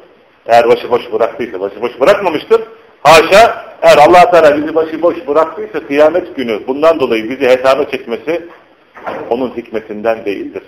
eğer 0.51 0.69
başıboş 0.69 1.13
bıraktıysa 1.13 1.61
başıboş 1.61 2.01
bırakmamıştır. 2.01 2.63
Haşa 3.03 3.75
eğer 3.83 3.99
allah 3.99 4.31
Teala 4.31 4.57
bizi 4.57 4.75
başıboş 4.75 5.17
bıraktıysa 5.27 5.87
kıyamet 5.87 6.37
günü 6.37 6.67
bundan 6.67 7.01
dolayı 7.01 7.31
bizi 7.31 7.47
hesaba 7.47 7.85
çekmesi 7.85 8.49
onun 9.31 9.57
hikmetinden 9.57 10.25
değildir. 10.25 10.63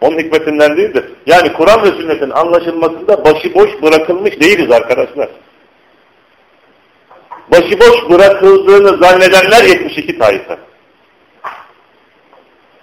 Onun 0.00 0.18
hikmetinden 0.18 0.76
değildir. 0.76 1.04
Yani 1.26 1.52
Kur'an 1.52 1.82
ve 1.82 1.86
sünnetin 1.86 2.30
anlaşılmasında 2.30 3.24
başıboş 3.24 3.82
bırakılmış 3.82 4.40
değiliz 4.40 4.70
arkadaşlar. 4.70 5.28
Başıboş 7.50 8.10
bırakıldığını 8.10 9.04
zannedenler 9.04 9.64
72 9.64 10.18
taife. 10.18 10.58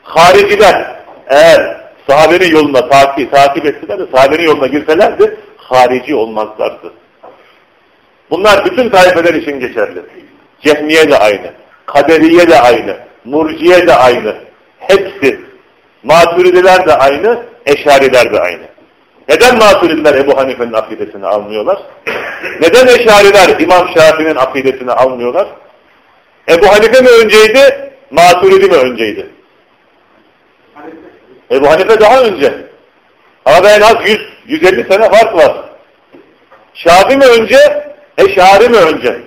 Hariciler 0.03 1.01
eğer 1.27 1.86
sahabenin 2.09 2.51
yolunda 2.51 2.89
takip, 2.89 3.31
takip 3.31 3.65
etseler 3.65 3.99
de 3.99 4.05
sahabenin 4.15 4.43
yoluna 4.43 4.67
girselerdi 4.67 5.37
harici 5.57 6.15
olmazlardı. 6.15 6.93
Bunlar 8.29 8.65
bütün 8.65 8.89
taifeler 8.89 9.33
için 9.33 9.59
geçerli. 9.59 9.99
Cehmiye 10.61 11.11
de 11.11 11.17
aynı, 11.17 11.51
Kaderiye 11.85 12.49
de 12.49 12.59
aynı, 12.59 12.97
Murciye 13.25 13.87
de 13.87 13.95
aynı. 13.95 14.35
Hepsi. 14.79 15.39
Maturidiler 16.03 16.85
de 16.85 16.93
aynı, 16.93 17.43
Eşariler 17.65 18.33
de 18.33 18.39
aynı. 18.39 18.63
Neden 19.29 19.57
Maturidiler 19.57 20.15
Ebu 20.15 20.37
Hanife'nin 20.37 20.73
akidesini 20.73 21.25
almıyorlar? 21.25 21.77
Neden 22.61 22.87
Eşariler 22.87 23.59
İmam 23.59 23.89
Şafii'nin 23.97 24.35
akidesini 24.35 24.91
almıyorlar? 24.91 25.47
Ebu 26.49 26.67
Hanife 26.67 27.01
mi 27.01 27.09
önceydi, 27.09 27.91
Maturidi 28.11 28.65
mi 28.65 28.75
önceydi? 28.75 29.27
Ebu 31.51 31.69
Hanife 31.69 31.99
daha 31.99 32.23
önce. 32.23 32.53
Arada 33.45 33.71
en 33.75 33.81
az 33.81 33.95
100, 34.05 34.19
150 34.47 34.93
sene 34.93 35.09
fark 35.09 35.35
var. 35.35 35.53
Şafi 36.73 37.17
mi 37.17 37.25
önce, 37.25 37.57
Eşari 38.17 38.69
mi 38.69 38.77
önce? 38.77 39.17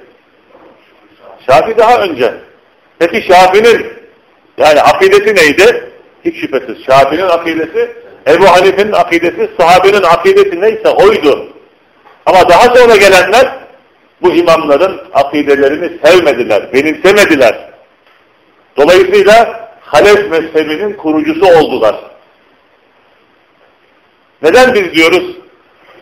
Şafi 1.47 1.79
daha 1.79 2.03
önce. 2.03 2.35
Peki 2.99 3.23
Şafi'nin 3.23 4.01
Yani 4.61 4.81
akidesi 4.81 5.35
neydi? 5.35 5.91
Hiç 6.25 6.41
şüphesiz 6.41 6.85
Şafii'nin 6.87 7.29
akidesi, 7.29 7.91
Ebu 8.27 8.47
Hanife'nin 8.47 8.93
akidesi, 8.93 9.51
sahabenin 9.61 10.03
akidesi 10.03 10.61
neyse 10.61 10.89
oydu. 10.89 11.53
Ama 12.27 12.49
daha 12.49 12.77
sonra 12.77 12.97
gelenler 12.97 13.59
bu 14.23 14.35
imamların 14.35 15.01
akidelerini 15.15 15.91
sevmediler, 16.05 16.73
benimsemediler. 16.73 17.71
Dolayısıyla 18.77 19.61
Halef 19.81 20.31
mezhebinin 20.31 20.93
kurucusu 20.93 21.47
oldular. 21.47 22.10
Neden 24.43 24.75
biz 24.75 24.95
diyoruz 24.95 25.37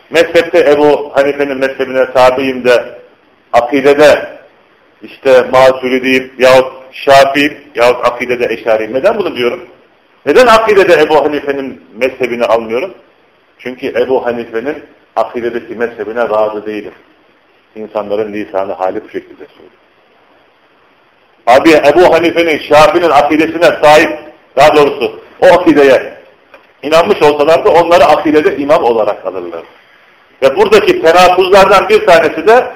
mezhepte 0.09 0.59
Ebu 0.59 1.11
Hanife'nin 1.13 1.57
mezhebine 1.57 2.11
tabiyim 2.11 2.65
de 2.65 2.99
akidede 3.53 4.39
işte 5.01 5.45
Maturidiyim 5.51 6.33
yahut 6.37 6.73
Şafii 6.91 7.57
yahut 7.75 8.05
akidede 8.05 8.53
Eşariyim. 8.53 8.93
Neden 8.93 9.17
bunu 9.17 9.35
diyorum? 9.35 9.65
Neden 10.25 10.47
akidede 10.47 10.93
Ebu 10.93 11.25
Hanife'nin 11.25 11.81
mezhebini 11.97 12.45
almıyorum? 12.45 12.93
Çünkü 13.59 13.87
Ebu 13.87 14.25
Hanife'nin 14.25 14.83
akidedeki 15.15 15.75
mezhebine 15.75 16.29
razı 16.29 16.65
değilim. 16.65 16.93
İnsanların 17.75 18.33
lisanı 18.33 18.73
hali 18.73 19.03
bu 19.03 19.09
şekilde 19.09 19.45
söylüyor. 19.45 19.71
Abi 21.47 21.71
Ebu 21.71 22.13
Hanife'nin, 22.13 22.59
Şafii'nin 22.59 23.09
akidesine 23.09 23.79
sahip, 23.83 24.19
daha 24.57 24.75
doğrusu 24.75 25.21
o 25.41 25.45
akideye 25.45 26.18
inanmış 26.83 27.21
olsalardı 27.21 27.69
onları 27.69 28.05
akidede 28.05 28.57
imam 28.57 28.83
olarak 28.83 29.25
alırlar. 29.25 29.61
Ve 30.41 30.55
buradaki 30.55 31.01
tenakuzlardan 31.01 31.89
bir 31.89 32.05
tanesi 32.05 32.47
de 32.47 32.71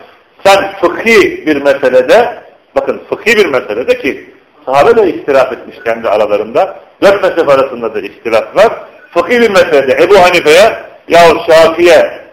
sen 0.45 0.73
fıkhi 0.81 1.47
bir 1.47 1.61
meselede, 1.61 2.43
bakın 2.75 3.01
fıkhi 3.09 3.37
bir 3.37 3.45
meselede 3.45 3.99
ki 3.99 4.29
sahabe 4.65 4.95
de 4.95 5.13
istiraf 5.13 5.53
etmiş 5.53 5.77
kendi 5.85 6.09
aralarında, 6.09 6.79
dört 7.01 7.23
mezhep 7.23 7.49
arasında 7.49 7.95
da 7.95 7.99
istiraf 7.99 8.55
var. 8.55 8.73
Fıkhi 9.13 9.41
bir 9.41 9.49
meselede 9.49 10.03
Ebu 10.03 10.15
Hanife'ye 10.19 10.73
yahut 11.07 11.51
Şafi'ye 11.51 12.23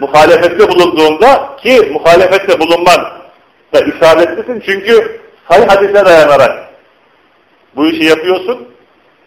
muhalefette 0.00 0.68
bulunduğunda 0.68 1.56
ki 1.62 1.90
muhalefette 1.92 2.60
bulunman 2.60 3.00
da 3.74 3.80
isabetlisin 3.80 4.62
çünkü 4.66 5.20
sahih 5.48 5.68
hadise 5.68 6.04
dayanarak 6.04 6.68
bu 7.76 7.86
işi 7.86 8.04
yapıyorsun, 8.04 8.68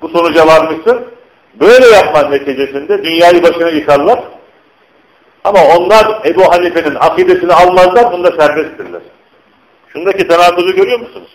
bu 0.02 0.10
sonuca 0.10 0.48
varmışsın. 0.48 1.17
Böyle 1.60 1.88
yapman 1.88 2.32
neticesinde 2.32 3.04
dünyayı 3.04 3.44
başına 3.44 3.70
yıkarlar. 3.70 4.20
Ama 5.44 5.60
onlar 5.78 6.22
Ebu 6.26 6.52
Hanife'nin 6.52 6.96
akidesini 6.96 7.54
almazlar, 7.54 8.12
bunda 8.12 8.32
serbesttirler. 8.32 9.02
Şundaki 9.94 10.28
tenakuzu 10.28 10.76
görüyor 10.76 11.00
musunuz? 11.00 11.30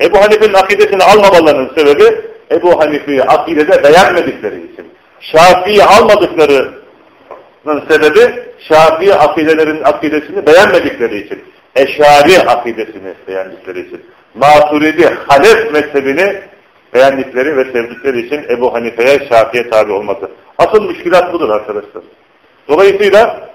Ebu 0.00 0.18
Hanife'nin 0.18 0.54
akidesini 0.54 1.02
almamalarının 1.02 1.70
sebebi 1.76 2.20
Ebu 2.50 2.80
Hanife'yi 2.80 3.22
akidede 3.22 3.82
beğenmedikleri 3.84 4.72
için. 4.72 4.92
Şafii'yi 5.20 5.84
almadıklarının 5.84 7.82
sebebi 7.88 8.50
Şafii 8.68 9.14
akidelerin 9.14 9.82
akidesini 9.84 10.46
beğenmedikleri 10.46 11.18
için. 11.18 11.42
Eşari 11.76 12.38
akidesini 12.38 13.14
beğendikleri 13.28 13.80
için. 13.80 14.02
Maturidi, 14.34 15.16
Halef 15.28 15.72
mezhebini 15.72 16.42
beğendikleri 16.94 17.56
ve 17.56 17.64
sevdikleri 17.64 18.26
için 18.26 18.44
Ebu 18.48 18.74
Hanife'ye, 18.74 19.28
Şafii'ye 19.28 19.70
tabi 19.70 19.92
olması. 19.92 20.30
Asıl 20.58 20.82
müşkilat 20.82 21.32
budur 21.32 21.48
arkadaşlar. 21.48 22.02
Dolayısıyla 22.68 23.50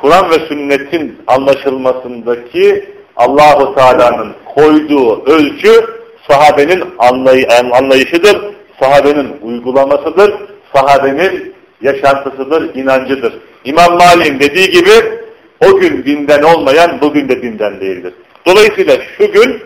Kur'an 0.00 0.30
ve 0.30 0.46
sünnetin 0.48 1.18
anlaşılmasındaki 1.26 2.88
Allahu 3.16 3.74
Teala'nın 3.74 4.32
koyduğu 4.54 5.24
ölçü 5.24 5.86
sahabenin 6.28 6.84
anlay 6.98 7.46
anlayışıdır, 7.72 8.36
sahabenin 8.80 9.36
uygulamasıdır, 9.42 10.34
sahabenin 10.74 11.54
yaşantısıdır, 11.80 12.74
inancıdır. 12.74 13.34
İmam 13.64 13.98
Malik'in 13.98 14.40
dediği 14.40 14.70
gibi 14.70 15.24
o 15.66 15.76
gün 15.76 16.04
dinden 16.04 16.42
olmayan 16.42 17.00
bugün 17.00 17.28
de 17.28 17.42
dinden 17.42 17.80
değildir. 17.80 18.14
Dolayısıyla 18.46 18.96
şu 19.18 19.32
gün 19.32 19.62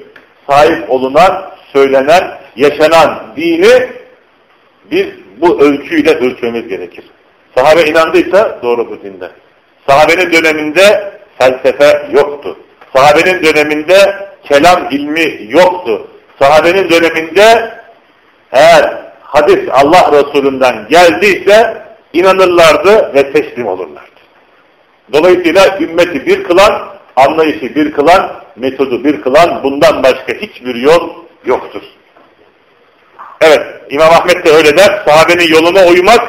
sahip 0.51 0.91
olunan, 0.91 1.51
söylenen, 1.73 2.39
yaşanan 2.59 3.23
dini 3.37 3.89
biz 4.91 5.07
bu 5.41 5.61
ölçüyle 5.61 6.15
ölçmemiz 6.15 6.69
gerekir. 6.69 7.05
Sahabe 7.57 7.83
inandıysa 7.83 8.59
doğru 8.63 8.91
bu 8.91 9.03
dinde. 9.03 9.31
Sahabenin 9.89 10.33
döneminde 10.33 11.13
felsefe 11.39 12.09
yoktu. 12.13 12.57
Sahabenin 12.97 13.43
döneminde 13.43 14.29
kelam 14.45 14.89
ilmi 14.91 15.39
yoktu. 15.49 16.09
Sahabenin 16.39 16.91
döneminde 16.91 17.71
eğer 18.53 18.99
hadis 19.21 19.59
Allah 19.71 20.13
Resulü'nden 20.13 20.89
geldiyse 20.91 21.83
inanırlardı 22.13 23.15
ve 23.15 23.33
teslim 23.33 23.67
olurlardı. 23.67 24.09
Dolayısıyla 25.13 25.79
ümmeti 25.81 26.27
bir 26.27 26.45
kılan, 26.45 26.89
anlayışı 27.17 27.75
bir 27.75 27.93
kılan, 27.93 28.33
metodu 28.57 29.05
bir 29.05 29.23
kılan 29.23 29.63
bundan 29.63 30.03
başka 30.03 30.33
hiçbir 30.33 30.75
yol 30.75 31.11
yoktur. 31.45 31.83
Evet, 33.41 33.61
İmam 33.91 34.11
Ahmet 34.11 34.47
de 34.47 34.51
öyle 34.51 34.77
der, 34.77 35.03
sahabenin 35.09 35.53
yoluna 35.53 35.87
uymak 35.87 36.21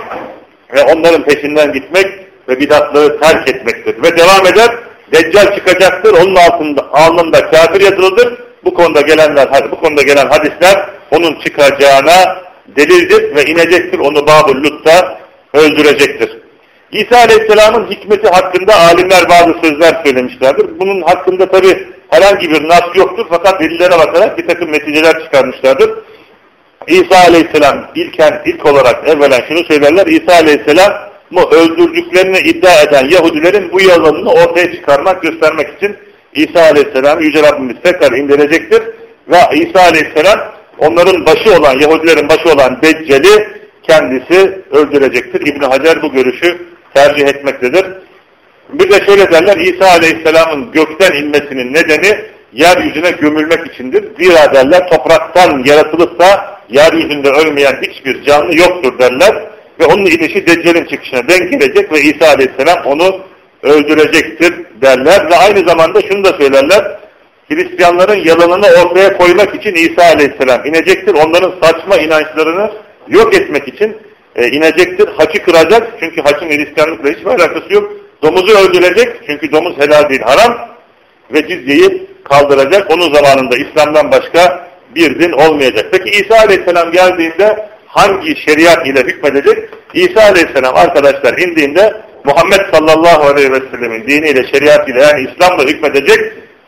ve 0.73 0.83
onların 0.83 1.23
peşinden 1.23 1.73
gitmek 1.73 2.05
ve 2.49 2.59
bidatları 2.59 3.19
terk 3.19 3.49
etmektir. 3.49 4.03
Ve 4.03 4.17
devam 4.17 4.47
eder, 4.47 4.69
Deccal 5.13 5.55
çıkacaktır, 5.55 6.13
onun 6.13 6.35
altında, 6.35 6.93
alnında 6.93 7.49
kafir 7.51 7.81
yazılıdır. 7.81 8.33
Bu 8.63 8.73
konuda 8.73 9.01
gelenler, 9.01 9.71
bu 9.71 9.79
konuda 9.79 10.01
gelen 10.01 10.27
hadisler 10.27 10.89
onun 11.11 11.39
çıkacağına 11.39 12.41
delildir 12.67 13.35
ve 13.35 13.43
inecektir, 13.43 13.99
onu 13.99 14.27
Babul 14.27 14.63
Lut'ta 14.63 15.19
öldürecektir. 15.53 16.37
İsa 16.91 17.17
Aleyhisselam'ın 17.17 17.89
hikmeti 17.89 18.27
hakkında 18.27 18.75
alimler 18.75 19.29
bazı 19.29 19.53
sözler 19.61 20.01
söylemişlerdir. 20.05 20.79
Bunun 20.79 21.01
hakkında 21.01 21.49
tabi 21.49 21.87
herhangi 22.09 22.51
bir 22.51 22.67
nas 22.67 22.95
yoktur 22.95 23.25
fakat 23.29 23.59
delillere 23.59 23.99
bakarak 23.99 24.37
bir 24.37 24.47
takım 24.47 24.71
neticeler 24.71 25.23
çıkarmışlardır. 25.23 25.91
İsa 26.87 27.15
Aleyhisselam 27.27 27.91
ilken 27.95 28.41
ilk 28.45 28.65
olarak 28.65 29.07
evvelen 29.07 29.41
şunu 29.47 29.63
söylerler. 29.63 30.07
İsa 30.07 30.33
Aleyhisselam 30.33 30.93
mu 31.31 31.41
öldürdüklerini 31.51 32.39
iddia 32.39 32.81
eden 32.81 33.09
Yahudilerin 33.09 33.71
bu 33.71 33.81
yalanını 33.81 34.31
ortaya 34.31 34.71
çıkarmak, 34.71 35.21
göstermek 35.21 35.77
için 35.77 35.97
İsa 36.33 36.61
Aleyhisselam 36.61 37.21
Yüce 37.21 37.43
Rabbimiz 37.43 37.75
tekrar 37.83 38.11
indirecektir. 38.11 38.83
Ve 39.27 39.37
İsa 39.55 39.81
Aleyhisselam 39.81 40.39
onların 40.77 41.25
başı 41.25 41.59
olan, 41.59 41.79
Yahudilerin 41.79 42.29
başı 42.29 42.53
olan 42.53 42.81
Deccal'i 42.81 43.47
kendisi 43.83 44.61
öldürecektir. 44.71 45.41
İbn 45.47 45.63
Hacer 45.63 46.01
bu 46.01 46.11
görüşü 46.11 46.57
tercih 46.93 47.27
etmektedir. 47.27 47.85
Bir 48.73 48.91
de 48.91 49.05
şöyle 49.05 49.31
derler, 49.31 49.57
İsa 49.57 49.85
Aleyhisselam'ın 49.85 50.71
gökten 50.71 51.11
inmesinin 51.11 51.73
nedeni 51.73 52.19
yeryüzüne 52.53 53.11
gömülmek 53.11 53.73
içindir. 53.73 54.03
Zira 54.19 54.53
derler 54.53 54.89
topraktan 54.89 55.63
yaratılıp 55.65 56.19
da 56.19 56.58
yeryüzünde 56.69 57.29
ölmeyen 57.29 57.81
hiçbir 57.81 58.23
canlı 58.23 58.59
yoktur 58.59 58.99
derler. 58.99 59.49
Ve 59.79 59.85
onun 59.85 60.05
inişi 60.05 60.47
Deccal'in 60.47 60.85
çıkışına 60.85 61.29
denk 61.29 61.51
gelecek 61.51 61.91
ve 61.91 62.01
İsa 62.01 62.27
Aleyhisselam 62.27 62.85
onu 62.85 63.21
öldürecektir 63.63 64.53
derler. 64.81 65.29
Ve 65.31 65.35
aynı 65.35 65.69
zamanda 65.69 66.01
şunu 66.01 66.23
da 66.23 66.33
söylerler. 66.37 66.99
Hristiyanların 67.49 68.25
yalanını 68.25 68.67
ortaya 68.67 69.17
koymak 69.17 69.55
için 69.55 69.73
İsa 69.75 70.03
Aleyhisselam 70.03 70.65
inecektir. 70.65 71.13
Onların 71.13 71.53
saçma 71.63 71.97
inançlarını 71.97 72.71
yok 73.07 73.35
etmek 73.35 73.67
için 73.67 73.97
e, 74.35 74.47
inecektir. 74.47 75.07
Haçı 75.17 75.43
kıracak. 75.43 75.87
Çünkü 75.99 76.21
haçın 76.21 76.49
Hristiyanlıkla 76.49 77.09
hiçbir 77.09 77.25
alakası 77.25 77.73
yok. 77.73 77.91
Domuzu 78.23 78.57
öldürecek. 78.57 79.09
Çünkü 79.27 79.51
domuz 79.51 79.77
helal 79.77 80.09
değil 80.09 80.21
haram. 80.21 80.69
Ve 81.33 81.47
cizyeyi 81.47 82.07
kaldıracak. 82.23 82.91
Onun 82.91 83.13
zamanında 83.13 83.55
İslam'dan 83.57 84.11
başka 84.11 84.68
bir 84.95 85.19
din 85.19 85.31
olmayacak. 85.31 85.85
Peki 85.91 86.09
İsa 86.09 86.35
Aleyhisselam 86.35 86.91
geldiğinde 86.91 87.69
hangi 87.87 88.35
şeriat 88.35 88.87
ile 88.87 88.99
hükmedecek? 88.99 89.57
İsa 89.93 90.21
Aleyhisselam 90.21 90.75
arkadaşlar 90.75 91.37
indiğinde 91.37 91.93
Muhammed 92.25 92.73
sallallahu 92.73 93.27
aleyhi 93.27 93.51
ve 93.51 93.59
sellemin 93.71 94.07
diniyle, 94.07 94.47
şeriatıyla 94.47 95.01
yani 95.01 95.29
İslam'la 95.31 95.63
hükmedecek 95.63 96.19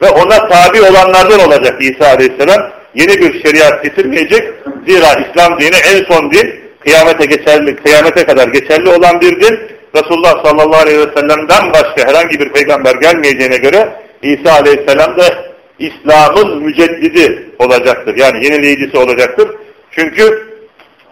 ve 0.01 0.09
ona 0.09 0.47
tabi 0.47 0.82
olanlardan 0.82 1.39
olacak 1.47 1.82
İsa 1.82 2.07
Aleyhisselam. 2.11 2.72
Yeni 2.95 3.17
bir 3.17 3.43
şeriat 3.43 3.84
getirmeyecek. 3.84 4.43
Zira 4.88 5.07
İslam 5.07 5.59
dini 5.59 5.76
en 5.93 6.13
son 6.13 6.32
din, 6.32 6.55
kıyamete 6.80 7.26
geçerli, 7.26 7.76
kıyamete 7.76 8.26
kadar 8.26 8.47
geçerli 8.47 8.89
olan 8.89 9.22
bir 9.22 9.41
din. 9.41 9.59
Resulullah 9.95 10.45
sallallahu 10.45 10.82
aleyhi 10.82 10.99
ve 10.99 11.19
sellem'den 11.19 11.74
başka 11.74 12.09
herhangi 12.09 12.39
bir 12.39 12.49
peygamber 12.49 12.95
gelmeyeceğine 12.95 13.57
göre 13.57 13.89
İsa 14.22 14.51
Aleyhisselam 14.51 15.17
da 15.17 15.51
İslam'ın 15.82 16.63
müceddidi 16.63 17.49
olacaktır. 17.59 18.17
Yani 18.17 18.45
yenileyicisi 18.45 18.97
olacaktır. 18.97 19.49
Çünkü 19.91 20.51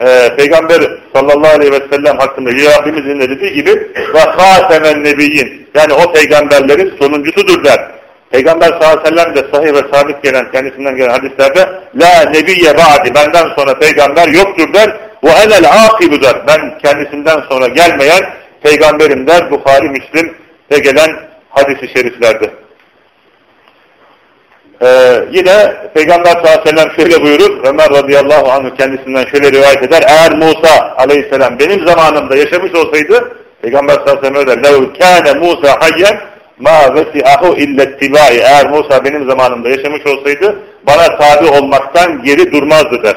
e, 0.02 0.36
Peygamber 0.38 0.82
sallallahu 1.14 1.56
aleyhi 1.56 1.72
ve 1.72 1.82
sellem 1.92 2.18
hakkında 2.18 2.50
Rabbimizin 2.52 3.20
de 3.20 3.30
dediği 3.30 3.54
gibi 3.54 3.72
ve 4.14 4.20
hatemen 4.20 5.04
nebiyyin 5.04 5.68
yani 5.76 5.94
o 5.94 6.14
peygamberlerin 6.14 6.94
sonuncusudur 7.00 7.64
der. 7.64 7.92
Peygamber 8.32 8.68
sallallahu 8.68 9.00
aleyhi 9.00 9.16
ve 9.16 9.22
sellem 9.22 9.36
de 9.36 9.44
sahih 9.54 9.74
ve 9.74 9.98
sabit 9.98 10.24
gelen 10.24 10.52
kendisinden 10.52 10.96
gelen 10.96 11.10
hadislerde 11.10 11.70
La 11.96 12.30
nebiyye 12.30 12.78
ba'di 12.78 13.16
benden 13.16 13.56
sonra 13.56 13.80
peygamber 13.80 14.28
yoktur 14.28 14.74
der. 14.74 14.98
Bu 15.24 15.28
enel 15.28 15.86
akibu 15.86 16.22
der. 16.22 16.48
Ben 16.48 16.78
kendisinden 16.80 17.42
sonra 17.50 17.68
gelmeyen 17.68 18.22
peygamberim 18.64 19.28
der. 19.28 19.52
Bukhari 19.52 19.90
Müslim'de 19.90 20.80
gelen 20.80 21.10
hadisi 21.50 21.88
şeriflerde. 21.88 22.50
Ee, 24.82 24.88
yine 25.32 25.74
Peygamber 25.94 26.32
sallallahu 26.32 26.62
aleyhi 26.62 26.66
ve 26.66 26.70
sellem 26.70 26.92
şöyle 26.96 27.24
buyurur, 27.24 27.64
Ömer 27.66 27.90
radıyallahu 27.90 28.52
anh 28.52 28.78
kendisinden 28.78 29.26
şöyle 29.26 29.52
rivayet 29.52 29.84
eder, 29.84 30.04
eğer 30.08 30.38
Musa 30.38 30.96
aleyhisselam 30.98 31.60
benim 31.60 31.88
zamanımda 31.88 32.36
yaşamış 32.36 32.74
olsaydı, 32.76 33.38
Peygamber 33.62 33.94
sallallahu 33.94 34.28
aleyhi 34.28 34.48
ve 34.48 34.52
sellem 34.54 34.74
öyle, 34.74 35.00
kâne 35.00 35.40
Musa 35.40 35.78
hayyen 35.80 36.20
ma 36.60 36.96
vesi'ahu 36.96 37.56
illettibai, 37.58 38.38
eğer 38.38 38.70
Musa 38.70 39.06
benim 39.06 39.30
zamanımda 39.30 39.70
yaşamış 39.70 40.06
olsaydı, 40.06 40.60
bana 40.88 41.18
tabi 41.18 41.48
olmaktan 41.48 42.24
geri 42.24 42.52
durmazdı 42.52 43.04
der. 43.04 43.16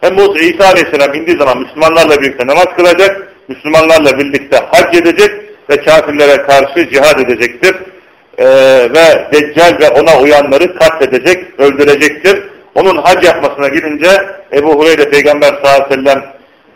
Hem 0.00 0.14
Musa 0.14 0.38
İsa 0.38 0.64
aleyhisselam 0.64 1.14
indiği 1.14 1.38
zaman 1.38 1.58
Müslümanlarla 1.58 2.20
birlikte 2.22 2.46
namaz 2.46 2.66
kılacak, 2.76 3.32
Müslümanlarla 3.48 4.18
birlikte 4.18 4.56
hac 4.56 4.96
edecek 4.96 5.30
ve 5.70 5.76
kafirlere 5.76 6.42
karşı 6.42 6.90
cihad 6.90 7.18
edecektir 7.18 7.76
e, 8.38 8.46
ve 8.94 9.28
Deccal 9.32 9.78
ve 9.80 9.88
ona 9.88 10.20
uyanları 10.20 10.74
katledecek, 10.78 11.60
öldürecektir. 11.60 12.42
Onun 12.74 12.96
hac 12.96 13.24
yapmasına 13.24 13.68
gidince 13.68 14.08
Ebu 14.52 14.74
Hureyre 14.74 15.10
Peygamber 15.10 15.48
sallallahu 15.48 15.84
aleyhi 15.84 16.06
ve 16.06 16.12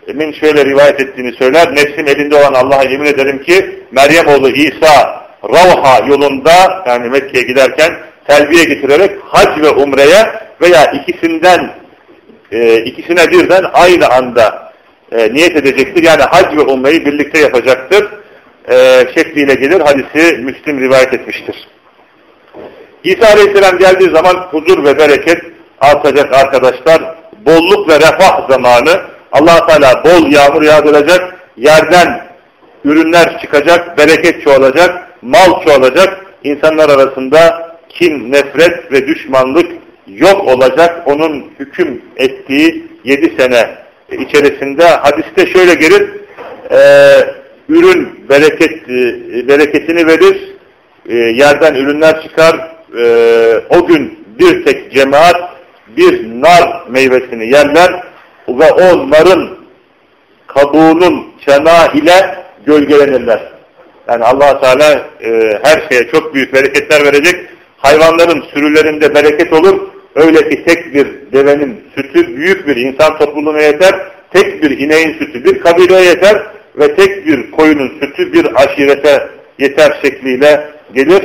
sellem'in 0.07 0.33
şöyle 0.33 0.65
rivayet 0.65 1.01
ettiğini 1.01 1.33
söyler. 1.33 1.75
Nefsim 1.75 2.09
elinde 2.09 2.37
olan 2.37 2.55
Allah'a 2.55 2.83
yemin 2.83 3.07
ederim 3.07 3.43
ki 3.43 3.81
Meryem 3.91 4.27
oğlu 4.27 4.49
İsa 4.49 5.27
Ravha 5.45 6.07
yolunda 6.07 6.85
yani 6.87 7.09
Mekke'ye 7.09 7.45
giderken 7.45 7.93
telbiye 8.29 8.65
getirerek 8.65 9.11
hac 9.25 9.63
ve 9.63 9.71
umreye 9.71 10.33
veya 10.61 10.85
ikisinden 10.85 11.71
e, 12.53 12.77
ikisine 12.77 13.31
birden 13.31 13.65
aynı 13.73 14.09
anda 14.09 14.73
e, 15.13 15.35
niyet 15.35 15.57
edecektir. 15.57 16.03
Yani 16.03 16.23
hac 16.23 16.57
ve 16.57 16.61
umreyi 16.61 17.07
birlikte 17.07 17.41
yapacaktır 17.41 18.07
e, 18.71 18.75
şekliyle 19.15 19.55
gelir. 19.55 19.81
Hadisi 19.81 20.37
Müslim 20.37 20.81
rivayet 20.81 21.15
etmiştir. 21.15 21.69
İsa 23.05 23.27
Aleyhisselam 23.27 23.79
geldiği 23.79 24.11
zaman 24.11 24.35
huzur 24.35 24.85
ve 24.85 24.99
bereket 24.99 25.43
artacak 25.81 26.35
arkadaşlar. 26.35 27.17
Bolluk 27.47 27.89
ve 27.89 27.95
refah 27.95 28.51
zamanı. 28.51 29.01
allah 29.33 29.67
Teala 29.67 30.05
bol 30.05 30.33
yağmur 30.33 30.63
yağdıracak. 30.63 31.35
Yerden 31.57 32.27
ürünler 32.85 33.41
çıkacak, 33.41 33.99
bereket 33.99 34.43
çoğalacak, 34.43 35.09
mal 35.23 35.65
çoğalacak. 35.65 36.27
İnsanlar 36.45 36.89
arasında 36.89 37.71
kin, 37.89 38.33
nefret 38.33 38.93
ve 38.93 39.07
düşmanlık 39.07 39.73
yok 40.07 40.49
olacak. 40.49 41.03
Onun 41.07 41.45
hüküm 41.59 42.03
ettiği 42.17 42.87
yedi 43.05 43.37
sene 43.39 43.69
içerisinde 44.13 44.85
hadiste 44.87 45.47
şöyle 45.47 45.75
gelir. 45.75 46.11
E, 46.71 46.79
ürün 47.69 48.29
bereket 48.29 48.89
e, 48.89 49.49
bereketini 49.49 50.07
verir, 50.07 50.55
e, 51.09 51.15
yerden 51.17 51.75
ürünler 51.75 52.23
çıkar, 52.23 52.77
e, 52.99 53.05
o 53.71 53.87
gün 53.87 54.19
bir 54.39 54.65
tek 54.65 54.93
cemaat 54.93 55.37
bir 55.97 56.41
nar 56.43 56.83
meyvesini 56.89 57.47
yerler 57.47 58.05
ve 58.49 58.73
o 58.73 59.11
narın 59.11 59.59
kabuğunun 60.47 61.27
çanağı 61.47 61.95
ile 61.95 62.45
gölgelenirler. 62.67 63.53
Yani 64.09 64.25
allah 64.25 64.61
Teala 64.61 65.09
e, 65.25 65.59
her 65.63 65.89
şeye 65.89 66.09
çok 66.11 66.35
büyük 66.35 66.55
bereketler 66.55 67.05
verecek. 67.05 67.35
Hayvanların 67.77 68.45
sürülerinde 68.55 69.15
bereket 69.15 69.53
olur. 69.53 69.81
Öyle 70.15 70.49
ki 70.49 70.65
tek 70.65 70.95
bir 70.95 71.07
devenin 71.33 71.85
sütü 71.95 72.37
büyük 72.37 72.67
bir 72.67 72.77
insan 72.77 73.19
topluluğuna 73.19 73.63
yeter. 73.63 73.95
Tek 74.33 74.63
bir 74.63 74.79
ineğin 74.79 75.19
sütü 75.19 75.45
bir 75.45 75.61
kabileye 75.61 76.05
yeter 76.05 76.43
ve 76.79 76.95
tek 76.95 77.27
bir 77.27 77.51
koyunun 77.51 78.01
sütü 78.01 78.33
bir 78.33 78.47
aşirete 78.55 79.29
yeter 79.59 79.99
şekliyle 80.03 80.71
gelir. 80.95 81.23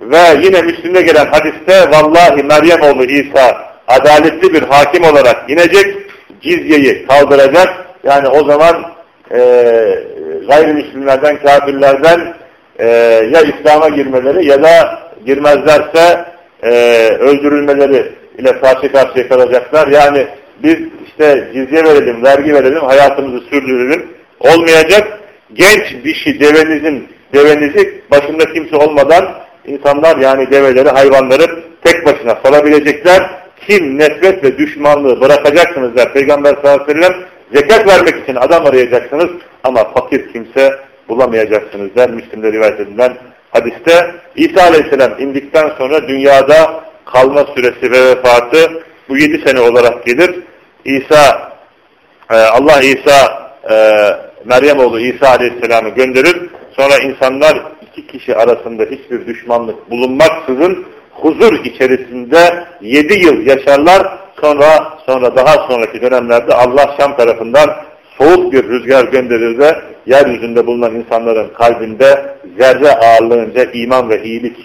Ve 0.00 0.18
yine 0.42 0.62
Müslim'de 0.62 1.02
gelen 1.02 1.26
hadiste 1.26 1.90
vallahi 1.90 2.42
Meryem 2.42 2.82
oğlu 2.82 3.04
İsa 3.04 3.74
adaletli 3.88 4.54
bir 4.54 4.62
hakim 4.62 5.04
olarak 5.04 5.50
inecek, 5.50 5.96
cizyeyi 6.40 7.06
kaldıracak. 7.06 7.68
Yani 8.04 8.28
o 8.28 8.44
zaman 8.44 8.84
e, 9.34 9.38
gayrimüslimlerden, 10.48 11.36
kafirlerden 11.36 12.34
e, 12.78 12.86
ya 13.32 13.40
İslam'a 13.40 13.88
girmeleri 13.88 14.46
ya 14.46 14.62
da 14.62 14.98
girmezlerse 15.26 16.24
e, 16.62 16.70
öldürülmeleri 17.20 18.12
ile 18.38 18.60
karşı 18.60 18.92
karşıya 18.92 19.28
kalacaklar. 19.28 19.88
Yani 19.88 20.26
biz 20.62 20.76
işte 21.06 21.48
cizye 21.54 21.84
verelim, 21.84 22.24
vergi 22.24 22.54
verelim, 22.54 22.80
hayatımızı 22.80 23.44
sürdürelim 23.50 24.14
olmayacak. 24.44 25.20
Genç 25.52 26.04
dişi 26.04 26.40
devenizin 26.40 27.08
devenizi 27.34 28.00
başında 28.10 28.52
kimse 28.52 28.76
olmadan 28.76 29.34
insanlar 29.66 30.16
yani 30.16 30.50
develeri, 30.50 30.88
hayvanları 30.88 31.64
tek 31.84 32.06
başına 32.06 32.38
salabilecekler. 32.44 33.30
Kim, 33.66 33.98
nefret 33.98 34.44
ve 34.44 34.58
düşmanlığı 34.58 35.20
bırakacaksınız 35.20 35.96
der 35.96 36.12
Peygamber 36.12 36.54
sallallahu 36.54 36.82
aleyhi 36.82 36.98
ve 36.98 37.02
sellem. 37.02 37.20
Zekat 37.54 37.88
vermek 37.88 38.22
için 38.22 38.34
adam 38.34 38.66
arayacaksınız 38.66 39.30
ama 39.64 39.84
fakir 39.84 40.32
kimse 40.32 40.74
bulamayacaksınız 41.08 41.96
der 41.96 42.10
Müslim'de 42.10 42.52
rivayet 42.52 42.80
edilen 42.80 43.16
hadiste. 43.50 44.14
İsa 44.36 44.62
aleyhisselam 44.62 45.20
indikten 45.20 45.70
sonra 45.78 46.08
dünyada 46.08 46.84
kalma 47.04 47.46
süresi 47.54 47.92
ve 47.92 48.06
vefatı 48.06 48.82
bu 49.08 49.16
yedi 49.16 49.42
sene 49.46 49.60
olarak 49.60 50.06
gelir. 50.06 50.40
İsa, 50.84 51.52
e, 52.30 52.34
Allah 52.34 52.80
İsa 52.80 53.50
e, 53.70 53.76
Meryem 54.44 54.78
oğlu 54.78 55.00
İsa 55.00 55.28
Aleyhisselam'ı 55.28 55.88
gönderir. 55.88 56.36
Sonra 56.76 56.98
insanlar 56.98 57.62
iki 57.82 58.06
kişi 58.06 58.36
arasında 58.36 58.82
hiçbir 58.82 59.26
düşmanlık 59.26 59.90
bulunmaksızın 59.90 60.86
huzur 61.10 61.64
içerisinde 61.64 62.64
yedi 62.80 63.24
yıl 63.24 63.46
yaşarlar. 63.46 64.18
Sonra 64.40 64.98
sonra 65.06 65.36
daha 65.36 65.68
sonraki 65.68 66.02
dönemlerde 66.02 66.54
Allah 66.54 66.96
Şam 67.00 67.16
tarafından 67.16 67.70
soğuk 68.18 68.52
bir 68.52 68.68
rüzgar 68.68 69.04
gönderir 69.04 69.58
ve 69.58 69.76
yeryüzünde 70.06 70.66
bulunan 70.66 70.94
insanların 70.94 71.48
kalbinde 71.48 72.36
zerre 72.58 72.90
ağırlığınca 72.90 73.64
iman 73.72 74.08
ve 74.08 74.22
iyilik 74.24 74.56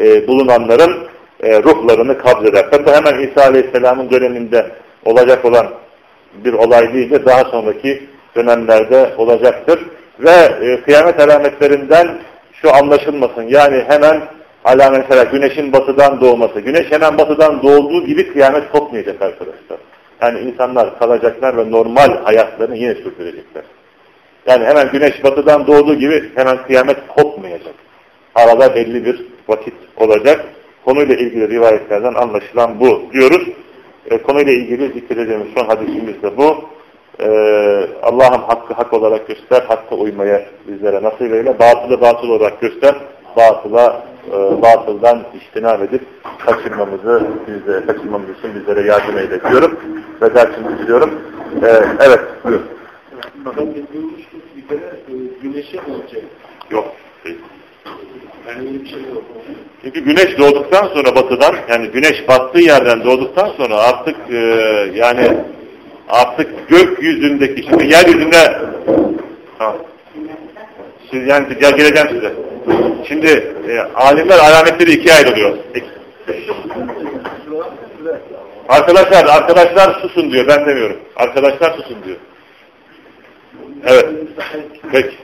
e, 0.00 0.28
bulunanların 0.28 0.96
e, 1.42 1.62
ruhlarını 1.62 2.18
kabzeder. 2.18 2.70
Tabi 2.70 2.90
hemen 2.90 3.28
İsa 3.28 3.42
Aleyhisselam'ın 3.46 4.10
döneminde 4.10 4.70
olacak 5.04 5.44
olan 5.44 5.66
bir 6.44 6.52
olay 6.52 6.94
değil 6.94 7.10
de 7.10 7.24
daha 7.24 7.44
sonraki 7.44 8.02
dönemlerde 8.36 9.14
olacaktır. 9.18 9.80
Ve 10.20 10.30
e, 10.30 10.80
kıyamet 10.82 11.20
alametlerinden 11.20 12.18
şu 12.52 12.74
anlaşılmasın. 12.74 13.42
Yani 13.42 13.84
hemen 13.88 14.22
alamet 14.64 14.98
mesela 14.98 15.24
güneşin 15.24 15.72
batıdan 15.72 16.20
doğması. 16.20 16.60
Güneş 16.60 16.92
hemen 16.92 17.18
batıdan 17.18 17.62
doğduğu 17.62 18.06
gibi 18.06 18.32
kıyamet 18.32 18.72
kopmayacak 18.72 19.22
arkadaşlar. 19.22 19.78
Yani 20.22 20.38
insanlar 20.40 20.98
kalacaklar 20.98 21.56
ve 21.56 21.70
normal 21.70 22.24
hayatlarını 22.24 22.76
yine 22.76 22.94
sürdürecekler. 22.94 23.64
Yani 24.46 24.64
hemen 24.64 24.90
güneş 24.92 25.24
batıdan 25.24 25.66
doğduğu 25.66 25.94
gibi 25.94 26.30
hemen 26.34 26.62
kıyamet 26.66 26.96
kopmayacak. 27.08 27.74
Arada 28.34 28.74
belli 28.74 29.04
bir 29.04 29.26
vakit 29.48 29.74
olacak. 29.96 30.44
Konuyla 30.84 31.14
ilgili 31.14 31.48
rivayetlerden 31.48 32.14
anlaşılan 32.14 32.80
bu 32.80 33.02
diyoruz. 33.12 33.48
E, 34.10 34.18
konuyla 34.18 34.52
ilgili 34.52 34.92
zikredeceğimiz 34.92 35.48
son 35.56 35.64
hadisimiz 35.64 36.22
de 36.22 36.36
bu. 36.36 36.64
Ee, 37.20 37.88
Allah'ım 38.02 38.42
hakkı 38.42 38.74
hak 38.74 38.92
olarak 38.92 39.28
göster, 39.28 39.62
hakka 39.62 39.96
uymaya 39.96 40.46
bizlere 40.68 41.02
nasip 41.02 41.22
eyle. 41.32 41.58
Batılı 41.58 42.00
batıl 42.00 42.28
olarak 42.28 42.60
göster, 42.60 42.94
batıla, 43.36 44.02
e, 44.32 44.62
batıldan 44.62 45.22
iştinam 45.40 45.82
edip 45.82 46.02
kaçırmamızı, 46.46 47.26
bize, 47.46 47.86
kaçırmamız 47.86 48.28
için 48.38 48.54
bizlere 48.54 48.86
yardım 48.86 49.18
eyle 49.18 49.40
diyorum. 49.50 49.80
Ve 50.22 50.34
dersimi 50.34 50.78
diliyorum. 50.78 51.20
Ee, 51.62 51.84
evet, 52.00 52.20
buyur. 52.44 52.60
Bir 54.56 54.68
kere 54.68 54.80
e, 54.80 55.12
güneşe 55.42 55.78
olacak. 55.80 56.22
Yok. 56.70 56.84
Değil. 57.24 57.38
Yani 58.48 58.88
şey. 58.88 58.98
Çünkü 59.82 60.00
güneş 60.00 60.38
doğduktan 60.38 60.86
sonra 60.86 61.14
batıdan, 61.14 61.54
yani 61.68 61.88
güneş 61.88 62.28
battığı 62.28 62.60
yerden 62.60 63.04
doğduktan 63.04 63.48
sonra 63.56 63.76
artık 63.76 64.16
e, 64.30 64.36
yani 64.94 65.38
artık 66.08 66.68
gökyüzündeki, 66.68 67.62
şimdi 67.62 67.84
yeryüzünde 67.84 68.58
ha, 69.58 69.76
siz 71.10 71.26
yani 71.26 71.46
gel 71.60 71.76
geleceğim 71.76 72.08
size. 72.08 72.32
Şimdi 73.08 73.54
e, 73.68 73.78
alimler 73.94 74.38
alametleri 74.38 74.92
ikiye 74.92 75.14
ayrılıyor. 75.14 75.58
Arkadaşlar, 78.68 79.24
arkadaşlar 79.24 80.00
susun 80.00 80.32
diyor, 80.32 80.48
ben 80.48 80.66
demiyorum. 80.66 80.96
Arkadaşlar 81.16 81.70
susun 81.70 81.96
diyor. 82.04 82.16
Evet. 83.86 84.08
Peki. 84.92 85.16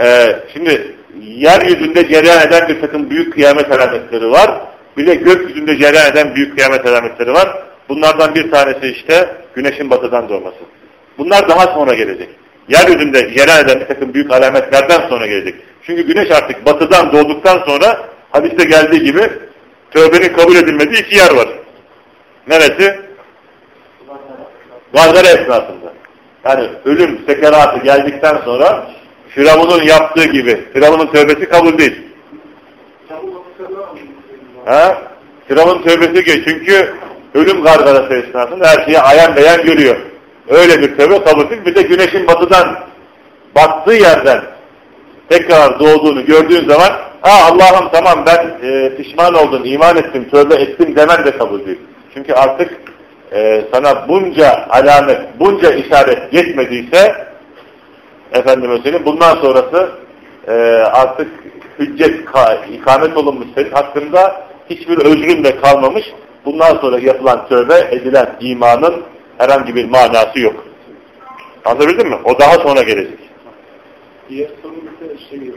Ee, 0.00 0.36
şimdi 0.52 0.94
yeryüzünde 1.20 2.08
cereyan 2.08 2.46
eden 2.46 2.68
bir 2.68 2.80
takım 2.80 3.10
büyük 3.10 3.32
kıyamet 3.34 3.72
alametleri 3.72 4.30
var. 4.30 4.60
Bir 4.96 5.06
de 5.06 5.14
gökyüzünde 5.14 5.78
cereyan 5.78 6.12
eden 6.12 6.34
büyük 6.34 6.56
kıyamet 6.56 6.86
alametleri 6.86 7.32
var. 7.32 7.62
Bunlardan 7.88 8.34
bir 8.34 8.50
tanesi 8.50 8.86
işte 8.86 9.28
güneşin 9.54 9.90
batıdan 9.90 10.28
doğması. 10.28 10.58
Bunlar 11.18 11.48
daha 11.48 11.74
sonra 11.74 11.94
gelecek. 11.94 12.28
Yeryüzünde 12.68 13.34
cereyan 13.34 13.64
eden 13.64 13.80
bir 13.80 13.86
takım 13.86 14.14
büyük 14.14 14.32
alametlerden 14.32 15.08
sonra 15.08 15.26
gelecek. 15.26 15.54
Çünkü 15.82 16.02
güneş 16.02 16.30
artık 16.30 16.66
batıdan 16.66 17.12
doğduktan 17.12 17.58
sonra 17.66 18.08
hadiste 18.30 18.64
geldiği 18.64 19.02
gibi 19.02 19.30
tövbenin 19.90 20.32
kabul 20.32 20.56
edilmediği 20.56 21.02
iki 21.02 21.16
yer 21.16 21.30
var. 21.30 21.48
Neresi? 22.48 23.00
Gargara 24.94 25.28
esnasında. 25.28 25.92
Yani 26.44 26.68
ölüm 26.84 27.20
sekeratı 27.26 27.84
geldikten 27.84 28.36
sonra 28.44 28.90
Firavun'un 29.28 29.82
yaptığı 29.82 30.24
gibi. 30.24 30.64
Firavun'un 30.72 31.06
tövbesi 31.06 31.48
kabul 31.48 31.78
değil. 31.78 32.02
Ha? 34.64 35.02
Firavun 35.48 35.82
tövbesi 35.82 36.24
ki 36.24 36.42
çünkü 36.44 36.94
ölüm 37.34 37.62
gargarası 37.62 38.14
esnasında 38.14 38.66
her 38.66 38.84
şeyi 38.84 38.98
ayan 38.98 39.36
beyan 39.36 39.62
görüyor. 39.64 39.96
Öyle 40.48 40.82
bir 40.82 40.96
tövbe 40.96 41.50
değil. 41.50 41.64
Bir 41.66 41.74
de 41.74 41.82
güneşin 41.82 42.26
batıdan 42.26 42.78
battığı 43.54 43.94
yerden 43.94 44.42
tekrar 45.28 45.80
doğduğunu 45.80 46.24
gördüğün 46.26 46.68
zaman 46.68 46.88
ha 47.20 47.50
Allah'ım 47.50 47.88
tamam 47.92 48.24
ben 48.26 48.68
e, 48.68 48.96
pişman 48.96 49.34
oldum, 49.34 49.62
iman 49.64 49.96
ettim, 49.96 50.28
tövbe 50.30 50.54
ettim 50.54 50.96
demen 50.96 51.24
de 51.24 51.38
kabul 51.38 51.66
değil. 51.66 51.80
Çünkü 52.14 52.32
artık 52.32 52.70
e, 53.32 53.64
sana 53.72 54.08
bunca 54.08 54.66
alamet, 54.70 55.20
bunca 55.40 55.70
işaret 55.70 56.32
yetmediyse 56.32 57.26
efendime 58.32 58.76
söyleyeyim 58.76 59.06
bundan 59.06 59.36
sonrası 59.36 59.90
e, 60.48 60.52
artık 60.92 61.28
hüccet 61.78 62.20
ikamet 62.72 63.16
olunmuş 63.16 63.46
senin 63.54 63.70
hakkında 63.70 64.42
hiçbir 64.70 64.98
özrün 64.98 65.44
de 65.44 65.60
kalmamış. 65.60 66.04
Bundan 66.44 66.76
sonra 66.76 66.98
yapılan 66.98 67.48
tövbe 67.48 67.88
edilen 67.90 68.36
imanın 68.40 69.02
herhangi 69.38 69.74
bir 69.74 69.84
manası 69.84 70.40
yok. 70.40 70.64
Anlatabildim 71.64 72.08
mi? 72.08 72.16
O 72.24 72.38
daha 72.38 72.54
sonra 72.54 72.82
gelecek. 72.82 73.18
Diğer 74.28 74.48
soru 74.62 74.74
şey, 75.30 75.38
e, 75.38 75.50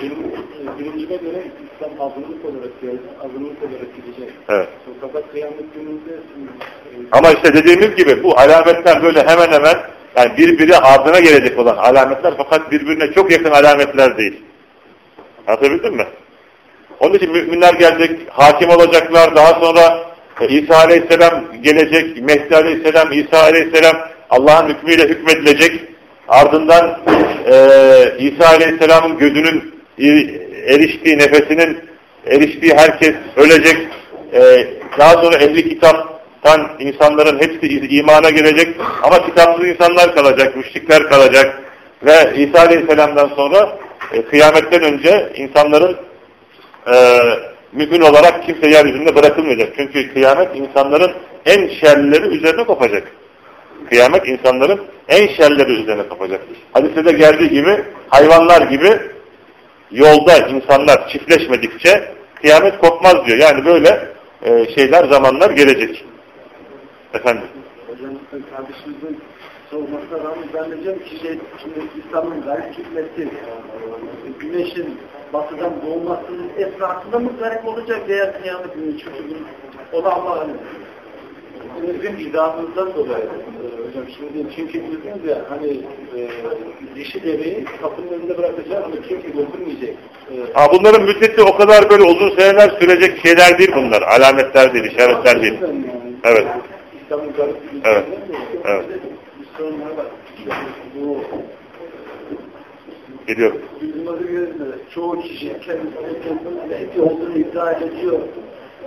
benim 0.00 1.08
göre 1.08 1.42
İslam 1.74 1.90
azınlık 2.00 2.44
olarak 2.44 2.70
azınlık 3.20 3.62
olarak 3.62 3.96
gidecek. 3.96 4.34
Evet. 4.48 4.68
Fakat 5.00 5.32
kıyamet 5.32 5.74
gününde 5.74 6.12
e, 6.12 6.96
Ama 7.12 7.30
işte 7.30 7.54
dediğimiz 7.54 7.96
gibi 7.96 8.22
bu 8.22 8.38
alametler 8.38 9.02
böyle 9.02 9.20
hemen 9.26 9.52
hemen 9.52 9.74
yani 10.16 10.36
birbiri 10.38 10.76
ardına 10.76 11.20
gelecek 11.20 11.58
olan 11.58 11.76
alametler 11.76 12.34
fakat 12.36 12.72
birbirine 12.72 13.12
çok 13.12 13.32
yakın 13.32 13.50
alametler 13.50 14.16
değil. 14.18 14.42
Anlatabildim 15.46 15.96
mi? 15.96 16.06
Onun 17.00 17.14
için 17.14 17.32
müminler 17.32 17.74
gelecek, 17.74 18.20
hakim 18.30 18.70
olacaklar, 18.70 19.36
daha 19.36 19.60
sonra 19.60 20.08
e, 20.40 20.48
İsa 20.48 20.76
Aleyhisselam 20.76 21.44
gelecek, 21.62 22.22
Mehdi 22.22 22.56
Aleyhisselam, 22.56 23.12
İsa 23.12 23.42
Aleyhisselam 23.42 23.96
Allah'ın 24.30 24.68
hükmüyle 24.68 25.02
hükmedilecek. 25.02 25.80
Ardından 26.28 27.00
e, 27.46 27.54
İsa 28.18 28.48
Aleyhisselam'ın 28.48 29.18
gözünün 29.18 29.74
eriştiği, 30.66 31.18
nefesinin 31.18 31.78
eriştiği 32.26 32.74
herkes 32.74 33.14
ölecek. 33.36 33.76
E, 34.32 34.66
daha 34.98 35.12
sonra 35.12 35.36
ehli 35.38 35.68
kitaptan 35.68 36.70
insanların 36.78 37.38
hepsi 37.38 37.88
imana 37.88 38.30
gelecek. 38.30 38.68
Ama 39.02 39.26
kitapsız 39.26 39.66
insanlar 39.66 40.14
kalacak, 40.14 40.56
müşrikler 40.56 41.02
kalacak. 41.08 41.62
Ve 42.02 42.34
İsa 42.36 42.60
Aleyhisselam'dan 42.60 43.28
sonra 43.36 43.78
e, 44.12 44.22
kıyametten 44.22 44.82
önce 44.82 45.32
insanların 45.36 45.96
e, 46.94 47.20
mümin 47.72 48.00
olarak 48.00 48.46
kimse 48.46 48.68
yeryüzünde 48.68 49.16
bırakılmayacak. 49.16 49.72
Çünkü 49.76 50.14
kıyamet 50.14 50.56
insanların 50.56 51.12
en 51.46 51.68
şerlileri 51.68 52.26
üzerine 52.26 52.64
kopacak. 52.64 53.12
Kıyamet 53.90 54.28
insanların 54.28 54.80
en 55.08 55.26
şerleri 55.26 55.72
üzerine 55.72 56.08
kopacak. 56.08 56.40
Hadiste 56.72 57.04
de 57.04 57.12
geldiği 57.12 57.50
gibi 57.50 57.84
hayvanlar 58.08 58.62
gibi 58.62 59.00
yolda 59.90 60.36
insanlar 60.48 61.08
çiftleşmedikçe 61.08 62.14
kıyamet 62.42 62.78
kopmaz 62.78 63.26
diyor. 63.26 63.38
Yani 63.38 63.64
böyle 63.64 64.08
e, 64.42 64.74
şeyler 64.74 65.04
zamanlar 65.04 65.50
gelecek. 65.50 66.04
Efendim. 67.14 67.44
Hocam 67.86 68.10
kardeşimizin 68.56 69.20
sormasına 69.70 70.18
rağmen 70.18 70.48
ben 70.54 70.72
diyeceğim 70.72 70.98
ki 70.98 71.10
şey, 71.22 71.38
şimdi 71.62 71.80
İslam'ın 72.06 72.42
garip 72.42 72.78
hükmeti 72.78 73.28
güneşin 74.40 74.98
batıdan 75.32 75.72
doğmasının 75.86 76.50
esnasında 76.58 77.18
mı 77.18 77.30
garip 77.40 77.66
olacak 77.66 78.08
veya 78.08 78.40
kıyamet 78.40 78.74
günü 78.74 78.98
çünkü 78.98 79.36
o 79.92 80.04
da 80.04 80.14
Allah'ın 80.14 80.50
bizim 81.82 82.18
idamımızdan 82.18 82.94
dolayı 82.94 83.24
e, 83.24 83.88
hocam 83.88 84.04
şimdi 84.16 84.54
çünkü 84.56 84.82
biliyorsunuz 84.82 85.26
ya 85.28 85.38
hani 85.48 85.80
e, 86.16 86.28
dişi 86.96 87.22
deveyi 87.22 87.64
kapının 87.82 88.08
önünde 88.08 88.38
bırakacak 88.38 88.84
ama 88.84 88.94
kimse 88.96 89.28
götürmeyecek. 89.28 89.96
E, 90.30 90.34
Ha, 90.54 90.66
bunların 90.72 91.02
müddeti 91.02 91.42
o 91.42 91.56
kadar 91.56 91.90
böyle 91.90 92.02
uzun 92.02 92.36
seneler 92.36 92.68
sürecek 92.80 93.26
şeyler 93.26 93.58
değil 93.58 93.72
bunlar. 93.76 94.02
Alametler 94.02 94.74
değil, 94.74 94.84
işaretler 94.84 95.42
değil. 95.42 95.58
Evet. 96.24 96.46
Garip 97.10 97.56
Evet. 97.84 98.04
Evet. 98.64 98.84
Var. 99.96 100.06
Bu 100.94 101.16
Geliyor. 103.28 103.52
Bunları 103.80 104.22
görünme. 104.22 104.64
Çoğu 104.94 105.20
kişi 105.20 105.46
kendisine 105.48 106.20
kendisine 106.24 106.74
eti 106.80 107.00
olduğunu 107.00 107.38
iddia 107.38 107.72
ediyor. 107.72 108.18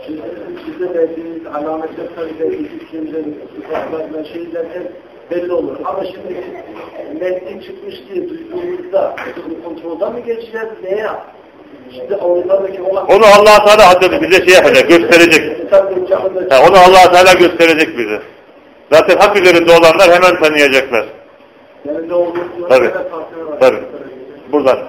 Şimdi 0.06 0.22
size 0.66 0.94
verdiğiniz 0.94 1.46
alametler 1.46 2.06
tabii 2.16 2.40
de 2.40 2.58
ilişkilerin 2.58 3.40
sıfatlarından 3.56 4.24
şeylerden 4.24 4.84
belli 5.32 5.54
olur. 5.54 5.76
Ama 5.86 6.04
şimdi 6.06 6.44
metni 7.22 7.64
çıkmış 7.64 7.96
diye 8.10 8.30
duyduğumuzda 8.30 9.16
bu 9.50 9.64
kontroldan 9.64 10.14
mı 10.14 10.20
geçeceğiz 10.20 10.68
veya 10.84 11.24
işte 11.92 12.16
onlardaki 12.16 12.82
olan 12.82 13.06
Onu 13.08 13.26
allah 13.26 13.66
Teala 13.66 13.88
Hazretleri 13.88 14.22
bize 14.22 14.46
şey 14.46 14.54
yapacak, 14.54 14.90
gösterecek. 14.90 15.72
Ha, 16.52 16.60
onu 16.70 16.78
allah 16.78 17.12
Teala 17.12 17.34
gösterecek 17.34 17.98
bize. 17.98 18.22
Zaten 18.92 19.18
hak 19.18 19.42
üzerinde 19.42 19.72
olanlar 19.72 20.12
hemen 20.12 20.42
tanıyacaklar. 20.42 21.06
yani 21.86 22.10
ne 22.10 22.14
olduğunu 22.14 22.68
Tabii. 22.70 22.92
Tabii. 23.60 23.82
Buradan. 24.52 24.80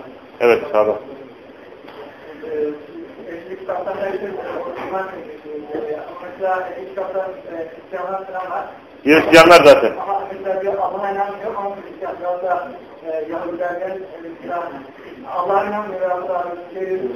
Evet, 0.40 0.62
sağ 0.72 0.98
Eski 3.28 3.58
kitaptan 3.58 3.94
herkes 4.00 4.30
mesela 6.42 6.68
kitaptan 6.88 7.28
Hristiyanlar 7.50 8.26
falan 8.26 8.50
var. 8.50 8.64
Hristiyanlar 9.04 9.64
zaten. 9.64 9.92
Ama 9.92 10.22
mesela 10.32 10.62
bir 10.62 10.68
Allah'a 10.68 11.10
inanmıyor 11.10 11.54
ama 11.56 11.76
Hristiyanlar 11.76 12.42
da 12.42 12.68
Yahudilerden 13.30 13.98
mesela 14.22 14.62
Allah'a 15.36 15.64
inanmıyor 15.64 16.00
ya 16.00 16.08
da 16.08 16.44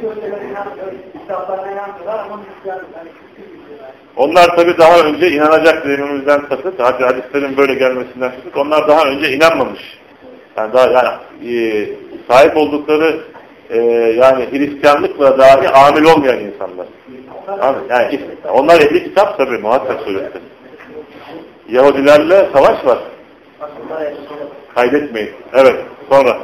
Kürtçelere 0.00 0.44
inanmıyor, 0.50 0.92
İslamlarına 1.22 1.72
inanmıyorlar 1.72 2.18
ama 2.18 2.36
Hristiyan 2.36 2.76
yani 2.76 3.10
şeyler. 3.68 3.90
Onlar 4.16 4.56
tabi 4.56 4.78
daha 4.78 5.00
önce 5.00 5.30
inanacak 5.30 5.84
dediğimizden 5.84 6.40
kasıt, 6.48 6.74
hadi 6.78 7.04
hadislerin 7.04 7.56
böyle 7.56 7.74
gelmesinden 7.74 8.30
kasıt, 8.30 8.56
onlar 8.56 8.88
daha 8.88 9.04
önce 9.04 9.32
inanmamış. 9.32 9.98
Yani 10.56 10.72
daha 10.72 10.86
yani 10.86 11.08
e, 11.42 11.88
sahip 12.28 12.56
oldukları 12.56 13.20
e, 13.70 13.78
yani 14.18 14.46
Hristiyanlıkla 14.50 15.38
dahi 15.38 15.68
amil 15.68 16.04
olmayan 16.04 16.38
insanlar. 16.38 16.86
Yani 17.90 18.20
onlar 18.52 18.80
ehli 18.80 19.04
kitap 19.04 19.38
tabi 19.38 19.58
muhakkak 19.58 20.00
surette. 20.00 20.40
Yahudilerle 21.68 22.48
savaş 22.52 22.86
var. 22.86 22.98
Kaydetmeyin. 24.74 25.30
Evet. 25.52 25.76
Sonra. 26.08 26.38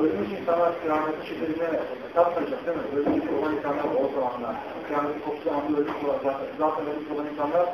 Ölmüş 0.00 0.40
insanlar 0.40 0.72
kıyamet 0.82 1.14
şüpheliğine 1.28 1.80
tapmayacak 2.14 2.66
değil 2.66 2.76
mi? 2.76 2.82
Ölmüş 2.96 3.24
olan 3.38 3.56
insanlar 3.56 3.84
o 3.84 4.10
zamanlar. 4.14 4.56
Kıyamet 4.88 5.24
koptu 5.24 5.50
anda 5.50 5.78
ölmüş 5.78 5.94
olan 6.04 6.36
zaten, 6.58 6.84
ölmüş 6.86 7.10
olan 7.14 7.26
insanlar 7.32 7.66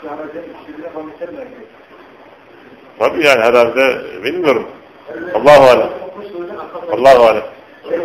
kıyametin 0.00 0.42
şüpheliğine 0.60 0.90
falan 0.92 1.10
istemeyecek. 1.10 1.68
Tabii 2.98 3.26
yani 3.26 3.42
herhalde 3.42 4.00
bilmiyorum. 4.24 4.66
Allahu 5.34 5.64
alem. 5.64 5.88
Allahu 6.92 7.24
alem. 7.26 7.42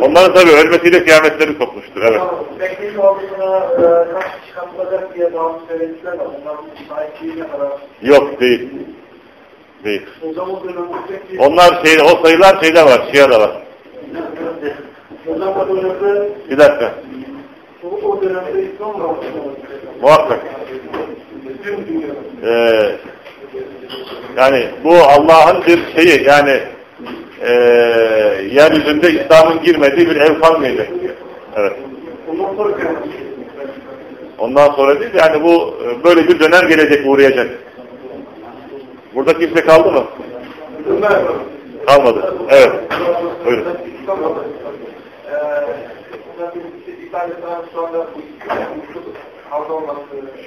Onların 0.02 0.34
tabii 0.34 0.52
ölmesiyle 0.52 1.04
kıyametleri 1.04 1.58
kopmuştur. 1.58 2.02
Evet. 2.02 2.22
Bekleyici 2.60 2.99
ordusuna 2.99 3.58
e, 3.58 4.14
kaç 4.14 4.26
kişi 4.41 4.56
katılacak 4.56 5.16
diye 5.16 5.34
bazı 5.34 5.56
söylentiler 5.68 6.12
var. 6.12 6.26
Onların 6.26 6.66
sahipliğine 6.89 7.47
kadar. 7.47 7.70
Yok 8.02 8.41
değil. 8.41 8.70
Değil. 9.84 10.02
Onlar 11.39 11.86
şey, 11.86 11.97
o 12.02 12.24
sayılar 12.24 12.62
şeyde 12.64 12.86
var, 12.86 13.10
Şia'da 13.14 13.39
var. 13.39 13.52
Bir 16.49 16.58
dakika. 16.58 16.93
o, 18.04 18.22
dönemde 18.22 18.64
İslam 18.74 19.02
var. 19.02 19.16
Muhakkak. 20.02 20.39
Ee, 22.43 22.95
yani 24.38 24.70
bu 24.84 24.95
Allah'ın 24.95 25.66
bir 25.66 25.95
şeyi 25.95 26.24
yani 26.24 26.62
ee, 27.42 27.52
yeryüzünde 28.52 29.12
İslam'ın 29.12 29.64
girmediği 29.64 30.10
bir 30.10 30.16
ev 30.16 30.39
kalmayacak 30.42 30.88
diyor. 31.02 31.14
Evet. 31.56 31.74
Ondan 32.30 32.56
sonra 32.56 32.78
Ondan 34.39 34.72
sonra 34.72 35.00
değil 35.00 35.12
yani 35.14 35.44
bu 35.44 35.76
e, 35.84 36.04
böyle 36.04 36.28
bir 36.28 36.39
dönem 36.39 36.68
gelecek 36.70 37.08
uğrayacak. 37.08 37.50
Burada 39.16 39.39
kimse 39.39 39.62
kaldı 39.62 39.92
mı? 39.92 40.04
Kalmadı. 41.88 42.34
Evet. 42.50 42.72
Buyurun. 43.46 43.66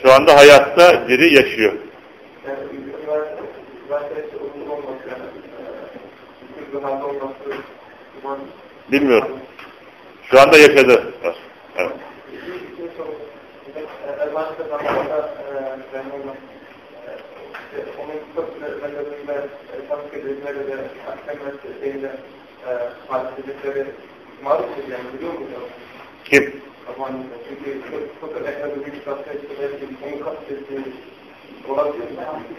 Şu 0.03 0.13
anda 0.13 0.37
hayatta 0.37 1.09
biri 1.09 1.35
yaşıyor. 1.35 1.73
Bilmiyorum. 8.93 9.39
Şu 10.31 10.41
anda 10.41 10.59
yaşadı. 10.59 11.15
Evet. 11.77 11.93
Kim? 26.25 26.61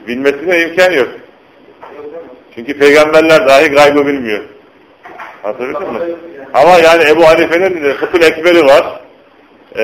Bilmesine 0.08 0.62
imkan 0.62 0.92
yok. 0.92 1.10
Çünkü 2.56 2.80
peygamberler 2.80 3.48
dahi 3.48 3.68
gaybı 3.68 4.08
bilmiyor. 4.08 4.44
Hatırladın 5.44 5.94
mı? 5.94 6.00
Ama 6.54 6.78
yani 6.78 7.10
Ebu 7.10 7.28
Hanife'nin 7.28 7.94
fıkıh 7.94 8.24
ekberi 8.24 8.66
var. 8.66 9.00
Ee, 9.76 9.84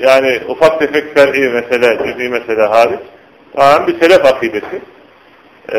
yani 0.00 0.40
ufak 0.48 0.78
tefek 0.78 1.14
fer'i 1.14 1.48
mesele, 1.48 1.98
cüz'i 2.06 2.28
mesele 2.28 2.62
hariç. 2.62 3.00
Tamamen 3.56 3.86
bir 3.86 4.00
selef 4.00 4.26
akidesi. 4.26 4.82
Ee, 5.72 5.78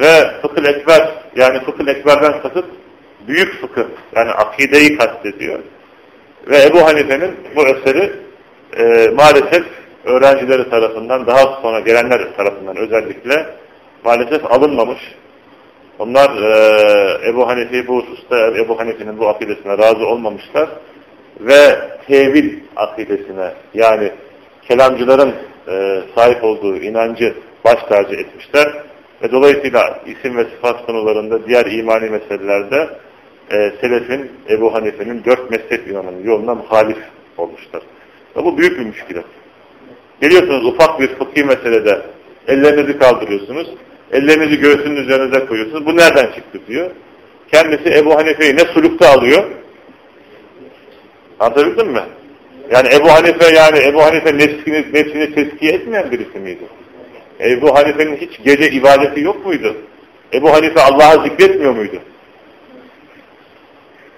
ve 0.00 0.30
fıkıh 0.42 0.68
ekber, 0.68 1.08
yani 1.36 1.60
fıkıh 1.60 1.88
ekberden 1.88 2.42
kasıt 2.42 2.64
büyük 3.28 3.60
fıkıh, 3.60 3.84
yani 4.16 4.30
akideyi 4.30 4.98
kastediyor. 4.98 5.58
Ve 6.46 6.62
Ebu 6.62 6.86
Hanife'nin 6.86 7.36
bu 7.56 7.66
eseri 7.66 8.12
e, 8.78 9.08
maalesef 9.14 9.64
öğrencileri 10.04 10.70
tarafından, 10.70 11.26
daha 11.26 11.60
sonra 11.62 11.80
gelenler 11.80 12.36
tarafından 12.36 12.76
özellikle 12.76 13.46
maalesef 14.04 14.52
alınmamış. 14.52 15.00
Onlar 15.98 16.42
e, 16.42 17.28
Ebu 17.28 17.48
Hanife 17.48 17.88
bu 17.88 18.02
hususta 18.02 18.48
Ebu 18.56 18.78
Hanife'nin 18.78 19.18
bu 19.18 19.28
akidesine 19.28 19.78
razı 19.78 20.06
olmamışlar 20.06 20.68
ve 21.40 21.78
tevil 22.06 22.58
akidesine 22.76 23.50
yani 23.74 24.12
kelamcıların 24.68 25.34
e, 25.68 26.00
sahip 26.14 26.44
olduğu 26.44 26.76
inancı 26.76 27.34
baş 27.64 27.82
tacı 27.88 28.14
etmişler 28.14 28.68
ve 29.22 29.32
dolayısıyla 29.32 30.00
isim 30.06 30.36
ve 30.36 30.44
sıfat 30.44 30.86
konularında 30.86 31.46
diğer 31.46 31.66
imani 31.66 32.10
meselelerde 32.10 32.88
e, 33.50 33.72
Selef'in, 33.80 34.32
Ebu 34.50 34.74
Hanife'nin 34.74 35.24
dört 35.24 35.50
mezhep 35.50 35.88
imamının 35.88 36.24
yoluna 36.24 36.54
muhalif 36.54 36.98
olmuşlar. 37.38 37.82
Ve 38.36 38.44
bu 38.44 38.58
büyük 38.58 38.78
bir 38.78 38.84
müşkilat. 38.84 39.24
Geliyorsunuz 40.20 40.66
ufak 40.66 41.00
bir 41.00 41.08
fıkhi 41.08 41.44
meselede 41.44 42.02
ellerinizi 42.48 42.98
kaldırıyorsunuz. 42.98 43.68
Ellerinizi 44.14 44.58
göğsünün 44.58 44.96
üzerinize 44.96 45.46
koyuyorsunuz. 45.46 45.86
Bu 45.86 45.96
nereden 45.96 46.26
çıktı 46.26 46.60
diyor. 46.68 46.90
Kendisi 47.52 47.94
Ebu 47.98 48.14
Hanife'yi 48.14 48.56
ne 48.56 48.60
sulukta 48.60 49.08
alıyor. 49.08 49.44
Anlatabildim 51.40 51.88
mi? 51.88 52.02
Yani 52.70 52.88
Ebu 52.94 53.12
Hanife 53.12 53.54
yani 53.54 53.78
Ebu 53.78 54.02
Hanife 54.02 54.38
nefsini, 54.38 54.84
nefsini 54.92 55.34
teskiye 55.34 55.72
etmeyen 55.72 56.10
birisi 56.10 56.38
miydi? 56.38 56.64
Ebu 57.40 57.74
Hanife'nin 57.76 58.16
hiç 58.16 58.44
gece 58.44 58.70
ibadeti 58.70 59.20
yok 59.20 59.46
muydu? 59.46 59.76
Ebu 60.32 60.52
Hanife 60.52 60.80
Allah'ı 60.80 61.22
zikretmiyor 61.22 61.72
muydu? 61.72 61.98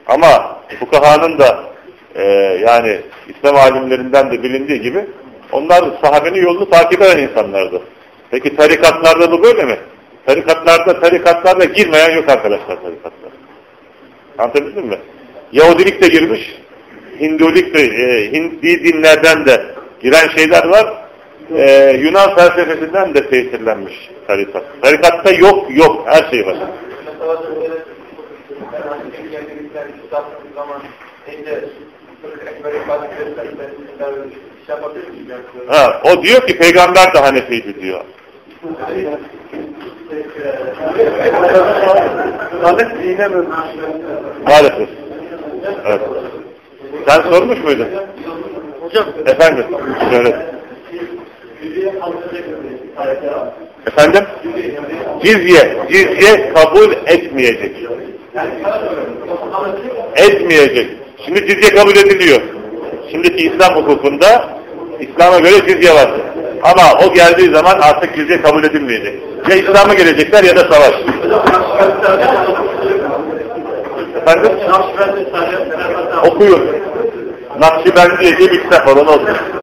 Ama 0.06 0.60
fukahanın 0.80 1.38
da 1.38 1.64
e, 2.14 2.22
yani 2.66 3.00
İslam 3.28 3.56
alimlerinden 3.56 4.30
de 4.30 4.42
bilindiği 4.42 4.80
gibi 4.80 5.04
onlar 5.52 5.84
sahabenin 6.02 6.42
yolunu 6.42 6.70
takip 6.70 7.02
eden 7.02 7.18
insanlardı. 7.18 7.82
Peki 8.30 8.56
tarikatlarda 8.56 9.32
bu 9.32 9.42
böyle 9.42 9.64
mi? 9.64 9.76
Tarikatlarda, 10.26 11.00
tarikatlarda 11.00 11.64
girmeyen 11.64 12.10
yok 12.10 12.28
arkadaşlar 12.28 12.82
tarikatlar. 12.82 13.30
Anlatabildim 14.38 14.86
mi? 14.86 14.98
Yahudilik 15.52 16.02
de 16.02 16.08
girmiş, 16.08 16.56
Hindulik 17.20 17.74
de, 17.74 17.80
e, 17.82 18.32
Hindi 18.32 18.84
dinlerden 18.84 19.46
de 19.46 19.64
giren 20.00 20.28
şeyler 20.28 20.64
var. 20.64 20.94
E, 21.56 21.90
Yunan 22.00 22.34
felsefesinden 22.34 23.14
de 23.14 23.28
tesirlenmiş 23.28 24.10
tarikat. 24.26 24.62
Tarikatta 24.82 25.32
yok, 25.32 25.76
yok, 25.76 26.06
her 26.06 26.30
şey 26.30 26.46
var. 26.46 26.56
Ha, 35.66 36.02
o 36.04 36.22
diyor 36.22 36.46
ki 36.46 36.58
peygamber 36.58 37.14
de 37.14 37.18
Hanefiydi 37.18 37.80
diyor. 37.82 38.04
Maalesef. 44.46 44.88
Evet. 45.86 46.00
Sen 47.08 47.22
sormuş 47.22 47.58
muydun? 47.64 47.86
Hocam. 48.80 49.04
Efendim? 49.26 49.64
Söyle. 50.10 50.46
Efendim? 53.86 54.24
Cizye. 55.24 55.76
Cizye 55.90 56.52
kabul 56.54 56.92
etmeyecek. 57.06 57.76
Etmeyecek. 60.16 60.90
Şimdi 61.24 61.46
cizye 61.46 61.74
kabul 61.74 61.96
ediliyor. 61.96 62.40
Şimdiki 63.10 63.46
İslam 63.46 63.74
hukukunda 63.76 64.48
İslam'a 65.00 65.38
göre 65.38 65.68
cizye 65.68 65.94
var. 65.94 66.10
Ama 66.62 67.06
o 67.06 67.14
geldiği 67.14 67.54
zaman 67.54 67.78
artık 67.80 68.16
cizye 68.16 68.42
kabul 68.42 68.64
edilmeyecek. 68.64 69.14
Ya 69.50 69.56
İslam'a 69.56 69.94
gelecekler 69.94 70.44
ya 70.44 70.56
da 70.56 70.60
savaş. 70.60 70.94
Efendim? 74.16 74.52
Okuyun. 76.26 76.60
Nakşibendi 77.60 78.38
diye 78.38 78.50
bir 78.50 78.62
kitap 78.62 78.86
var 78.86 78.92
onu 78.92 79.10
okuyun. 79.10 79.36